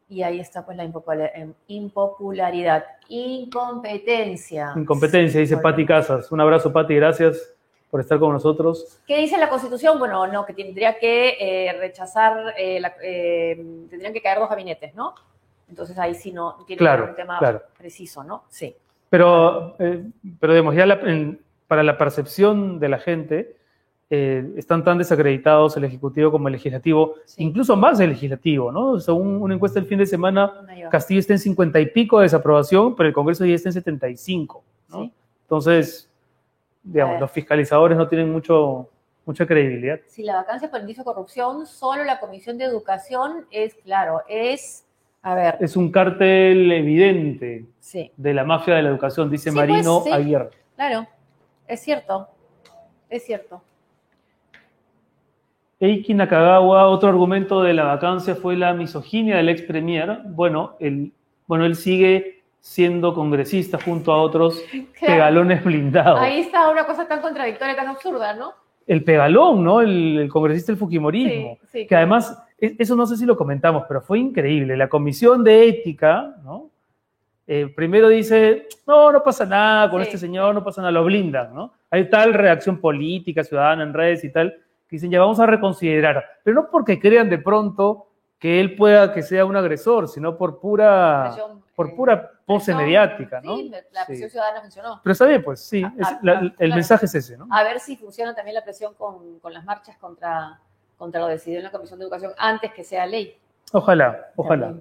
[0.09, 4.73] Y ahí está pues la em, impopularidad, incompetencia.
[4.75, 5.57] Incompetencia, dice.
[5.57, 6.29] Pati Casas.
[6.33, 7.54] Un abrazo, Pati, gracias
[7.95, 8.99] por estar con nosotros.
[9.07, 9.97] ¿Qué dice la Constitución?
[9.97, 13.55] Bueno, no, que tendría que eh, rechazar, eh, la- eh,
[13.89, 15.15] tendrían que caer dos gabinetes, ¿no?
[15.69, 17.61] Entonces ahí sí no tiene Claro, un tema claro.
[17.77, 18.43] preciso, ¿no?
[18.49, 18.75] Sí.
[19.09, 21.39] Pero, pero digamos, ya la- en-
[21.69, 23.55] para la percepción de la gente,
[24.09, 27.43] están tan desacreditados el Ejecutivo como el Legislativo, Sí.
[27.43, 28.99] incluso más el Legislativo, ¿no?
[28.99, 30.51] Según una encuesta del fin de semana.
[30.91, 34.63] Castillo está en 50 y pico de desaprobación, pero el Congreso ya está en 75,
[34.89, 35.03] ¿no?
[35.03, 35.13] Sí.
[35.43, 36.09] Entonces,
[36.85, 38.89] digamos, los fiscalizadores no tienen mucho,
[39.25, 39.99] mucha credibilidad.
[40.05, 44.85] Si la vacancia por indicio de corrupción, solo la Comisión de Educación es, claro, es,
[45.23, 49.55] a ver, Es un cártel evidente sí, de la mafia de la educación, dice Sí,
[49.55, 50.11] Marino pues, sí.
[50.11, 50.49] Aguirre.
[50.75, 51.07] claro,
[51.67, 52.27] es cierto,
[53.09, 53.61] es cierto.
[55.79, 60.21] Eiki Nakagawa, otro argumento de la vacancia fue la misoginia del ex premier.
[60.25, 61.11] Bueno, él,
[61.47, 62.34] bueno, él sigue
[62.65, 64.59] siendo congresista junto a otros
[64.99, 66.19] pegalones blindados.
[66.19, 68.53] Ahí está una cosa tan contradictoria, tan absurda, ¿no?
[68.87, 69.81] El pegalón, ¿no?
[69.81, 71.59] El, el congresista del Fujimorismo.
[71.61, 74.75] Sí, sí, que además, e- eso no sé si lo comentamos, pero fue increíble.
[74.75, 76.71] La comisión de ética, ¿no?
[77.45, 80.07] Eh, primero dice, no, no pasa nada con Sí.
[80.07, 81.71] este señor, no pasa nada, lo blindan, ¿no?
[81.91, 84.51] Hay tal reacción política, ciudadana en redes y tal,
[84.89, 86.25] que dicen, ya vamos a reconsiderar.
[86.43, 88.07] Pero no porque crean de pronto
[88.39, 93.41] que él pueda que sea un agresor, sino por pura, Presión, por pura pose mediática,
[93.41, 93.57] ¿no?
[93.57, 94.05] Sí, la Sí.
[94.07, 95.01] presión ciudadana funcionó.
[95.03, 96.75] Pero está bien, pues sí, es- la- el claro.
[96.75, 97.47] mensaje es ese, ¿no?
[97.51, 100.59] A ver si funciona también la presión con, con las marchas contra,
[100.97, 103.37] contra lo decidido en la Comisión de Educación antes que sea ley.
[103.73, 104.75] Ojalá, ojalá.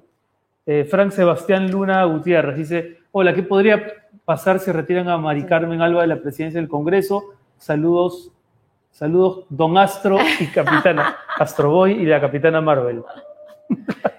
[0.67, 3.83] Eh, Frank Sebastián Luna Gutiérrez dice, hola, ¿qué podría
[4.25, 5.45] pasar si retiran a Mari.
[5.45, 7.35] Carmen Alba de la presidencia del Congreso?
[7.59, 8.31] Saludos,
[8.91, 13.03] saludos, Don Astro y Capitana Astroboy y la Capitana Marvel.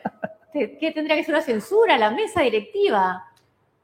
[0.55, 1.97] ¿Qué tendría que ser una censura?
[1.97, 3.23] La mesa directiva.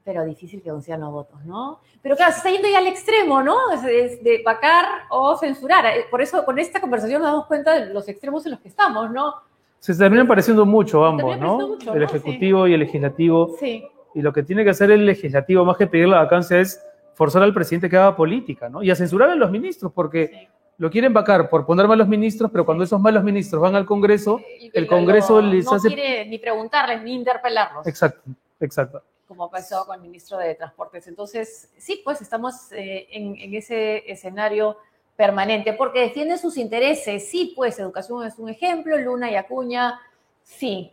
[0.03, 1.81] Pero difícil que consigan los votos, ¿no?
[2.01, 3.71] Pero claro, se está yendo ya al extremo, ¿no?
[3.71, 5.85] Es, es de vacar o censurar.
[5.85, 8.69] Eh, Por eso con esta conversación nos damos cuenta de los extremos en los que
[8.69, 9.35] estamos, ¿no?
[9.79, 11.69] Se terminan pareciendo mucho ambos, ¿no?
[11.69, 12.05] mucho, el ¿no?
[12.05, 13.55] Ejecutivo y el Legislativo.
[13.59, 13.83] Sí.
[14.13, 17.43] Y lo que tiene que hacer el Legislativo, más que pedir la vacancia, es forzar
[17.43, 18.81] al presidente que haga política, ¿no?
[18.81, 20.47] Y a censurar a los ministros, porque sí.
[20.81, 24.41] Lo quieren vacar por poner malos ministros, pero cuando esos malos ministros van al Congreso,
[24.59, 27.85] Y- el Congreso no- les no hace- quiere ni preguntarles ni interpelarlos.
[27.85, 28.23] exacto,
[28.59, 29.03] exacto.
[29.27, 31.07] como pasó con el ministro de Transportes.
[31.07, 34.75] Entonces, sí, pues estamos eh, en, en ese escenario
[35.15, 37.29] permanente, porque defienden sus intereses.
[37.29, 39.99] Sí, pues educación es un ejemplo, Luna y Acuña,
[40.43, 40.91] sí.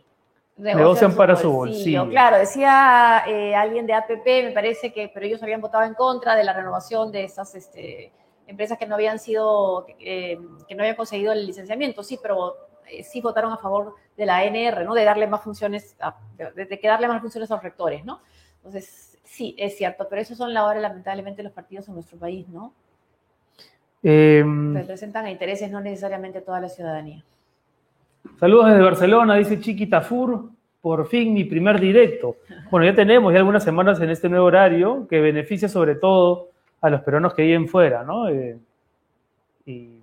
[0.55, 2.07] Negocian para su bolsillo.
[2.09, 6.35] Claro, decía eh, alguien de APP, me parece que, pero ellos habían votado en contra
[6.35, 8.11] de la renovación de esas este,
[8.49, 10.37] empresas que no habían sido, eh,
[10.67, 12.03] que no habían conseguido el licenciamiento.
[12.03, 12.55] Sí, pero
[12.89, 14.93] eh, sí votaron a favor de la ANR, ¿no?
[14.93, 18.21] De darle más funciones, a- de, de que darle más funciones a los rectores, ¿no?
[18.57, 22.47] Entonces, sí, es cierto, pero esos son la hora, lamentablemente, los partidos en nuestro país,
[22.49, 22.73] ¿no?
[24.03, 24.43] Eh,
[24.73, 27.23] Representan a intereses, no necesariamente a toda la ciudadanía.
[28.39, 30.49] Saludos desde Barcelona, dice Chiqui Tafur.
[30.81, 32.37] Por fin mi primer directo.
[32.71, 36.48] Bueno, ya tenemos ya algunas semanas en este nuevo horario que beneficia sobre todo
[36.81, 38.29] a los peruanos que viven fuera, ¿no?
[38.29, 38.57] Eh,
[39.65, 40.01] y,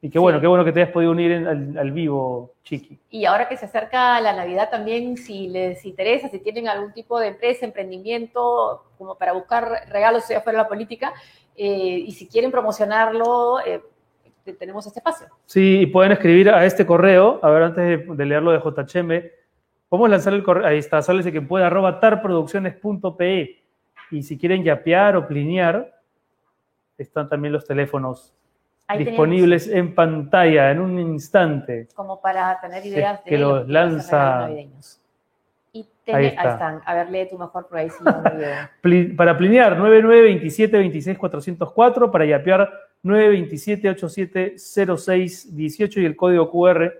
[0.00, 2.98] y qué bueno, qué bueno que te hayas podido unir en- al, al vivo, Chiqui.
[3.10, 7.18] Y ahora que se acerca la Navidad también, si les interesa, si tienen algún tipo
[7.18, 11.12] de empresa, emprendimiento, como para buscar regalos fuera de la política,
[11.56, 13.80] eh, y si quieren promocionarlo, eh,
[14.44, 15.28] te- tenemos este espacio.
[15.46, 19.30] Sí, y pueden escribir a este correo, a ver, antes de, de leerlo de JHM,
[19.88, 23.62] podemos lanzar el correo, ahí está, sale que puede, arroba tarproducciones.pe.
[24.10, 25.93] Y si quieren yapear o plinear,
[26.98, 28.34] están también los teléfonos
[28.86, 31.88] Ahí tenemos, disponibles en pantalla en un instante.
[31.94, 34.50] como para tener ideas que de los que a ser lanza-.
[35.72, 36.52] Y Ahí ahí, está.
[36.52, 36.82] están.
[36.84, 38.30] A ver, lee tú mejor por ahí si no me
[39.16, 41.18] para plinear, 992726
[42.12, 42.70] Para yapear,
[43.02, 46.92] 927-8706-18 y el código QR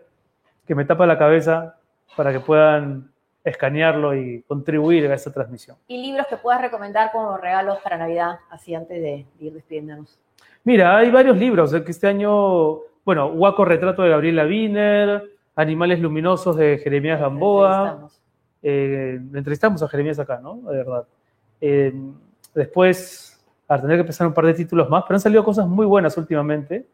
[0.66, 1.76] que me tapa la cabeza
[2.16, 3.13] para que puedan
[3.44, 5.76] escanearlo y contribuir a esta transmisión.
[5.86, 10.18] Y libros que puedas recomendar como regalos para Navidad, así antes de, ir despidiéndonos.
[10.64, 16.00] Mira, hay varios libros eh, que este año, bueno, Huaco Retrato de Gabriela Wiener, Animales
[16.00, 17.76] Luminosos de Jeremías Gamboa.
[17.76, 18.20] Entrevistamos.
[18.62, 20.56] Eh, entrevistamos a Jeremías acá, ¿no?
[20.62, 21.04] De verdad.
[21.60, 21.92] Eh,
[22.54, 25.84] después, a tener que pensar un par de títulos más, pero han salido cosas muy
[25.84, 26.86] buenas últimamente.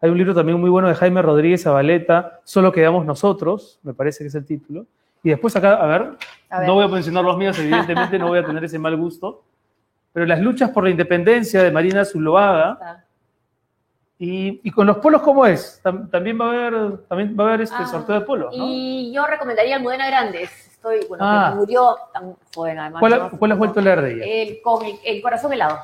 [0.00, 4.22] Hay un libro también muy bueno de Jaime Rodríguez Zabaleta, Solo quedamos nosotros, me parece
[4.22, 4.86] que es el título.
[5.22, 6.16] Y después acá, a ver,
[6.50, 6.68] A ver.
[6.68, 9.42] no voy a mencionar los míos, evidentemente no voy a tener ese mal gusto,
[10.12, 13.04] pero Las luchas por la independencia de Marina Zuloaga,
[14.20, 15.80] y, y con los polos, ¿cómo es?
[15.84, 18.64] Tam- también va a haber, también va a haber este Ah, sorteo de polos, ¿no?
[18.66, 20.50] Y yo recomendaría Almudena Grandes.
[20.72, 21.50] Estoy, bueno, Ah.
[21.50, 23.00] que murió tan joven además.
[23.00, 23.30] ¿Cuál, ¿no?
[23.38, 24.24] ¿Cuál has vuelto a leer de ella?
[24.24, 24.58] El,
[25.04, 25.78] el corazón helado.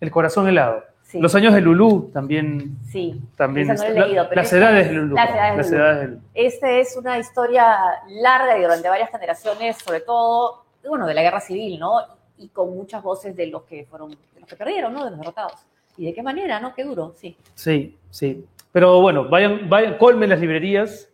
[0.00, 0.84] El corazón helado.
[1.06, 1.20] Sí.
[1.20, 2.76] Los años de Lulú también.
[2.90, 3.20] Sí.
[3.36, 5.14] también no la- pero las edades es- de Lulú.
[5.14, 5.78] Las edades de Las Lulú.
[5.82, 6.20] edades de Lulú.
[6.34, 7.76] Esta es una historia
[8.08, 12.00] larga y durante varias generaciones, sobre todo, bueno, de la guerra civil, ¿no?
[12.38, 15.04] Y con muchas voces de los que fueron, de los que perdieron, ¿no?
[15.04, 15.54] De los derrotados.
[15.96, 16.74] ¿Y de qué manera, no?
[16.74, 17.36] Qué duro, sí.
[17.54, 18.44] Sí, sí.
[18.72, 21.08] Pero bueno, vayan, vayan, colmen las librerías,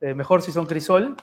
[0.00, 1.14] eh, mejor si son crisol.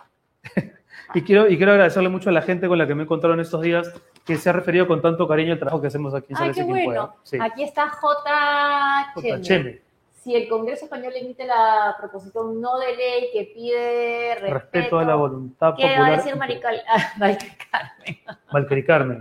[1.15, 3.33] y, quiero, y quiero agradecerle mucho a la gente con la que me he encontrado
[3.33, 3.91] en estos días,
[4.25, 6.63] que se ha referido con tanto cariño al trabajo que hacemos aquí en Ay, qué
[6.63, 7.15] bueno.
[7.23, 7.37] Sí.
[7.41, 9.13] Aquí está J.
[9.21, 9.41] Cheme.
[9.41, 9.81] Cheme.
[10.11, 15.05] Si el Congreso Español emite la proposición no de ley que pide respeto, Respeto a
[15.05, 16.17] la voluntad ¿Qué va a popular.
[16.17, 16.33] decir
[16.87, 18.19] ah, Marical Carmen?
[18.51, 19.19] Valkyrie Carmen.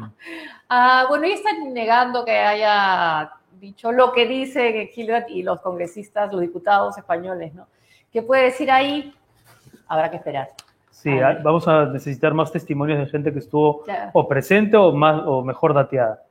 [0.68, 3.30] Ah, bueno, ella está negando que haya
[3.60, 7.66] dicho lo que dice Gilbert y los congresistas, los diputados españoles, ¿no?
[8.10, 9.14] ¿Qué puede decir ahí?
[9.88, 10.48] Habrá que esperar.
[10.94, 14.10] Sí, A ah, vamos a necesitar más testimonios de gente que estuvo Claro.
[14.14, 16.22] o presente o, más, o mejor dateada.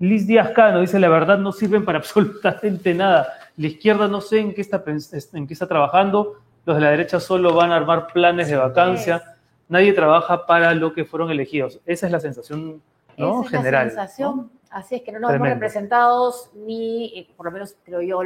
[0.00, 3.28] Liz Díaz Cano dice, la verdad no sirven para absolutamente nada.
[3.56, 6.34] La izquierda no sé en qué está, en qué está trabajando,
[6.66, 9.22] los de la derecha solo van a armar planes de vacancia,
[9.68, 11.80] nadie trabaja para lo que fueron elegidos.
[11.86, 12.82] Esa es la sensación
[13.16, 13.42] ¿no?
[13.42, 13.84] Esa es general.
[13.86, 14.36] la sensación.
[14.36, 14.50] ¿no?
[14.70, 15.60] Así es que no nos vemos Tremendo.
[15.66, 18.22] representados ni, eh, por lo menos creo yo,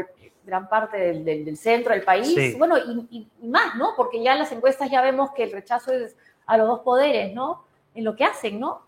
[0.46, 2.28] gran parte del, del- del centro del país.
[2.32, 2.54] Sí.
[2.56, 2.76] Bueno,
[3.10, 3.90] y, más, ¿no?
[3.96, 6.16] Porque ya en las encuestas ya vemos que el rechazo es
[6.46, 7.64] a los dos poderes, ¿no?
[7.94, 8.82] En lo que hacen, ¿no?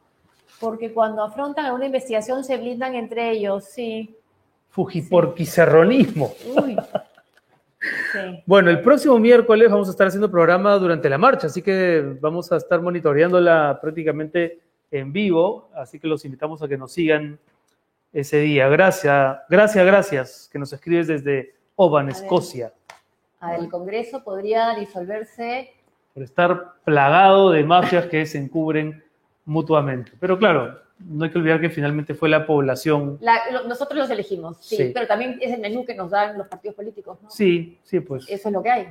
[0.61, 4.17] Porque cuando afrontan una investigación se blindan entre ellos, sí.
[4.71, 6.33] Fujiporquicerronismo.
[6.57, 6.77] Uy.
[8.13, 8.43] Sí.
[8.45, 12.51] Bueno, el próximo miércoles vamos a estar haciendo programa durante la marcha, así que vamos
[12.51, 14.59] a estar monitoreándola prácticamente
[14.91, 17.39] en vivo, así que los invitamos a que nos sigan
[18.13, 18.69] ese día.
[18.69, 22.09] Gracias, gracias, gracias, que nos escribes desde Oban.
[22.09, 22.73] Escocia,
[23.59, 25.71] El Congreso podría disolverse.
[26.15, 29.05] por estar plagado de mafias que se encubren
[29.45, 30.11] mutuamente.
[30.19, 33.19] Pero claro, no hay que olvidar que finalmente fue la población.
[33.21, 34.91] La- lo- nosotros los elegimos, sí, Sí.
[34.93, 37.31] pero también es el menú que nos dan los partidos políticos, ¿no?
[37.31, 38.25] Sí, sí, pues.
[38.29, 38.89] Eso es lo que hay.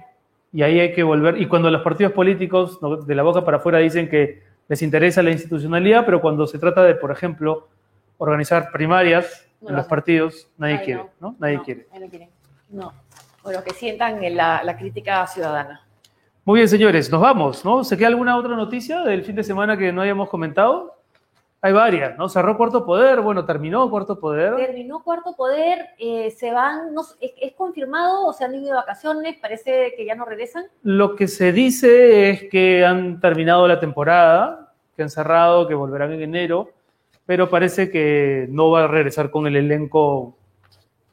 [0.53, 1.41] Y ahí hay que volver.
[1.41, 5.31] Y cuando los partidos políticos, de la boca para afuera, dicen que les interesa la
[5.31, 7.67] institucionalidad, pero cuando se trata de, por ejemplo,
[8.17, 11.35] organizar primarias No en lo los partidos, nadie Ay, quiere, ¿no?
[11.39, 11.87] Nadie no, quiere.
[11.93, 12.29] nadie quiere.
[12.69, 12.93] No.
[13.43, 15.81] Bueno, que sientan en la, la crítica ciudadana.
[16.43, 17.83] Muy bien, señores, nos vamos, ¿no?
[17.83, 20.95] ¿Se queda alguna otra noticia del fin de semana que no hayamos comentado?
[21.59, 22.29] Hay varias, ¿no?
[22.29, 24.55] Cerró Cuarto Poder, bueno, terminó Cuarto Poder.
[24.55, 28.73] Terminó Cuarto Poder, eh, se van, no es, es confirmado o se han ido de
[28.73, 29.37] vacaciones?
[29.41, 30.65] Parece que ya no regresan.
[30.83, 36.13] Lo que se dice es que han terminado la temporada, que han cerrado, que volverán
[36.13, 36.69] en enero,
[37.27, 40.35] pero parece que no va a regresar con el elenco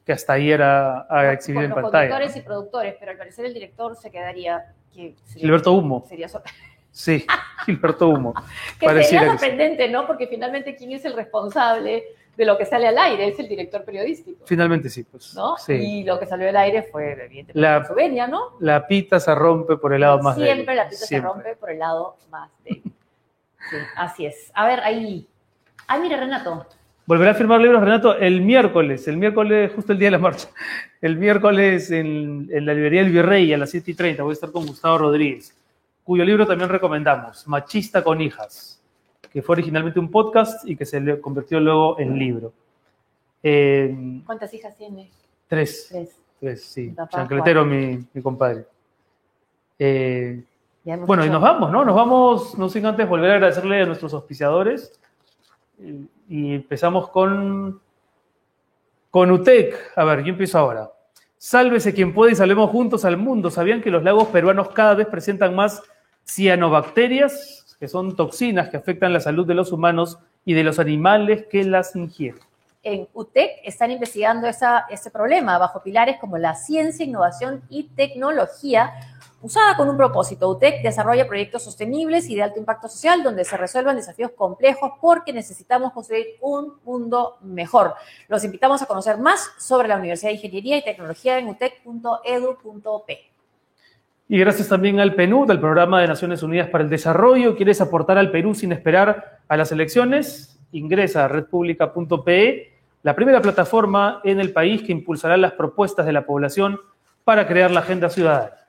[0.05, 2.09] que hasta ayer ha, ha exhibido Con en los pantalla.
[2.09, 2.41] conductores ¿no?
[2.41, 4.73] y productores, pero al parecer el director se quedaría.
[4.93, 6.05] Que sería- Gilberto Humo.
[6.09, 6.41] Sería sor-
[6.91, 7.25] Sí,
[7.65, 8.33] Gilberto Humo.
[8.79, 10.07] que sería que sorprendente, ¿no?
[10.07, 12.03] Porque finalmente, ¿quién es el responsable
[12.37, 14.45] de lo que sale al aire, es el director periodístico.
[14.45, 15.33] Finalmente sí, pues.
[15.35, 15.55] ¿no?
[15.57, 15.73] Sí.
[15.73, 18.57] Y lo que salió al aire fue, evidentemente, La- Sovenia, ¿no?
[18.59, 20.53] La pita se rompe por el lado más débil.
[20.53, 21.29] Siempre la pita Siempre.
[21.29, 22.93] se rompe por el lado más débil.
[23.69, 24.51] Sí, así es.
[24.53, 25.27] A ver, ahí.
[25.87, 26.65] Ay, mira, Renato.
[27.07, 30.49] Volverá a firmar libros, Renato, el miércoles, el miércoles, justo el día de la marcha.
[31.01, 34.33] El miércoles en, en la librería El Virrey a las 7 y 30 voy a
[34.33, 35.55] estar con Gustavo Rodríguez,
[36.03, 38.81] cuyo libro también recomendamos, Machista con hijas,
[39.31, 42.53] que fue originalmente un podcast y que se convirtió luego en libro.
[43.43, 45.11] Eh, ¿Cuántas hijas tiene?
[45.47, 46.17] tres, Tres.
[46.39, 46.89] tres, sí.
[46.89, 48.65] Papá, Chancletero, mi, mi compadre.
[49.77, 50.41] Eh,
[51.05, 51.85] bueno, y nos vamos, ¿no?
[51.85, 54.99] Nos vamos, no sin antes volver a agradecerle a nuestros auspiciadores.
[55.79, 57.79] Y, empezamos con,
[59.11, 59.75] con UTEC.
[59.95, 60.91] A ver, yo empiezo ahora.
[61.37, 63.49] Sálvese quien puede y salvemos juntos al mundo.
[63.51, 65.83] ¿Sabían que los lagos peruanos cada vez presentan más
[66.25, 71.45] cianobacterias, que son toxinas que afectan la salud de los humanos y de los animales
[71.47, 72.41] que las ingieren?
[72.85, 78.93] en UTEC están investigando esa, ese problema bajo pilares como la ciencia, innovación y tecnología
[79.45, 80.49] usada con un propósito.
[80.49, 85.31] UTEC desarrolla proyectos sostenibles y de alto impacto social donde se resuelvan desafíos complejos porque
[85.31, 87.93] necesitamos construir un mundo mejor.
[88.27, 93.19] Los invitamos a conocer más sobre la Universidad de Ingeniería y Tecnología en utec.edu.p.
[94.27, 97.55] Y gracias también al PNUD, al Programa de Naciones Unidas para el Desarrollo.
[97.55, 100.59] ¿Quieres aportar al Perú sin esperar a las elecciones?
[100.71, 102.73] Ingresa a redpublica.pe,
[103.03, 106.79] la primera plataforma en el país que impulsará las propuestas de la población
[107.23, 108.64] para crear la agenda ciudadana.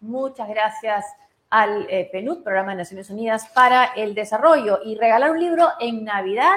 [0.00, 1.04] Muchas gracias
[1.50, 4.80] al eh, PNUD, Programa de Naciones Unidas para el Desarrollo.
[4.84, 6.56] Y regalar un libro en Navidad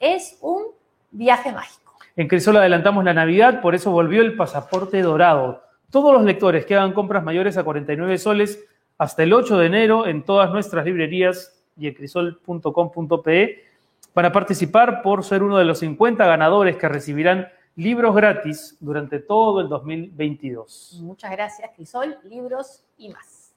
[0.00, 0.64] es un
[1.10, 1.94] viaje mágico.
[2.16, 5.62] En Crisol adelantamos la Navidad, por eso volvió el pasaporte dorado.
[5.90, 8.64] Todos los lectores que hagan compras mayores a 49 soles
[8.98, 13.64] hasta el 8 de enero en todas nuestras librerías y en crisol.com.pe
[14.12, 17.48] para participar por ser uno de los 50 ganadores que recibirán
[17.78, 20.98] libros gratis durante todo el 2022.
[21.00, 23.52] Muchas gracias, Crisol, libros y más.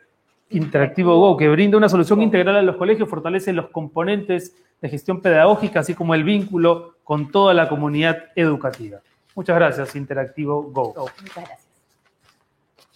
[0.48, 5.20] Interactivo Go, que brinda una solución integral a los colegios, fortalece los componentes de gestión
[5.20, 9.00] pedagógica, así como el vínculo con toda la comunidad educativa.
[9.34, 10.94] Muchas gracias, Interactivo Go.
[10.96, 11.66] Muchas gracias.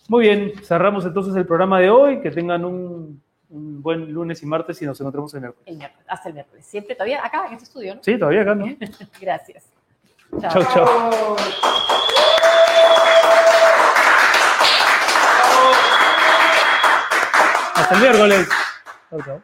[0.08, 2.20] Muy bien, cerramos entonces el programa de hoy.
[2.20, 3.20] Que tengan un,
[3.50, 5.66] un buen lunes y martes y nos encontramos el miércoles.
[5.66, 6.66] El miércoles, hasta el miércoles.
[6.66, 8.02] Siempre todavía acá en este estudio, ¿no?
[8.02, 8.66] Sí, todavía acá, ¿no?
[9.20, 9.64] Gracias.
[10.40, 11.36] Chao, chao.
[17.74, 18.48] Hasta el miércoles.
[19.10, 19.42] Chao, chao.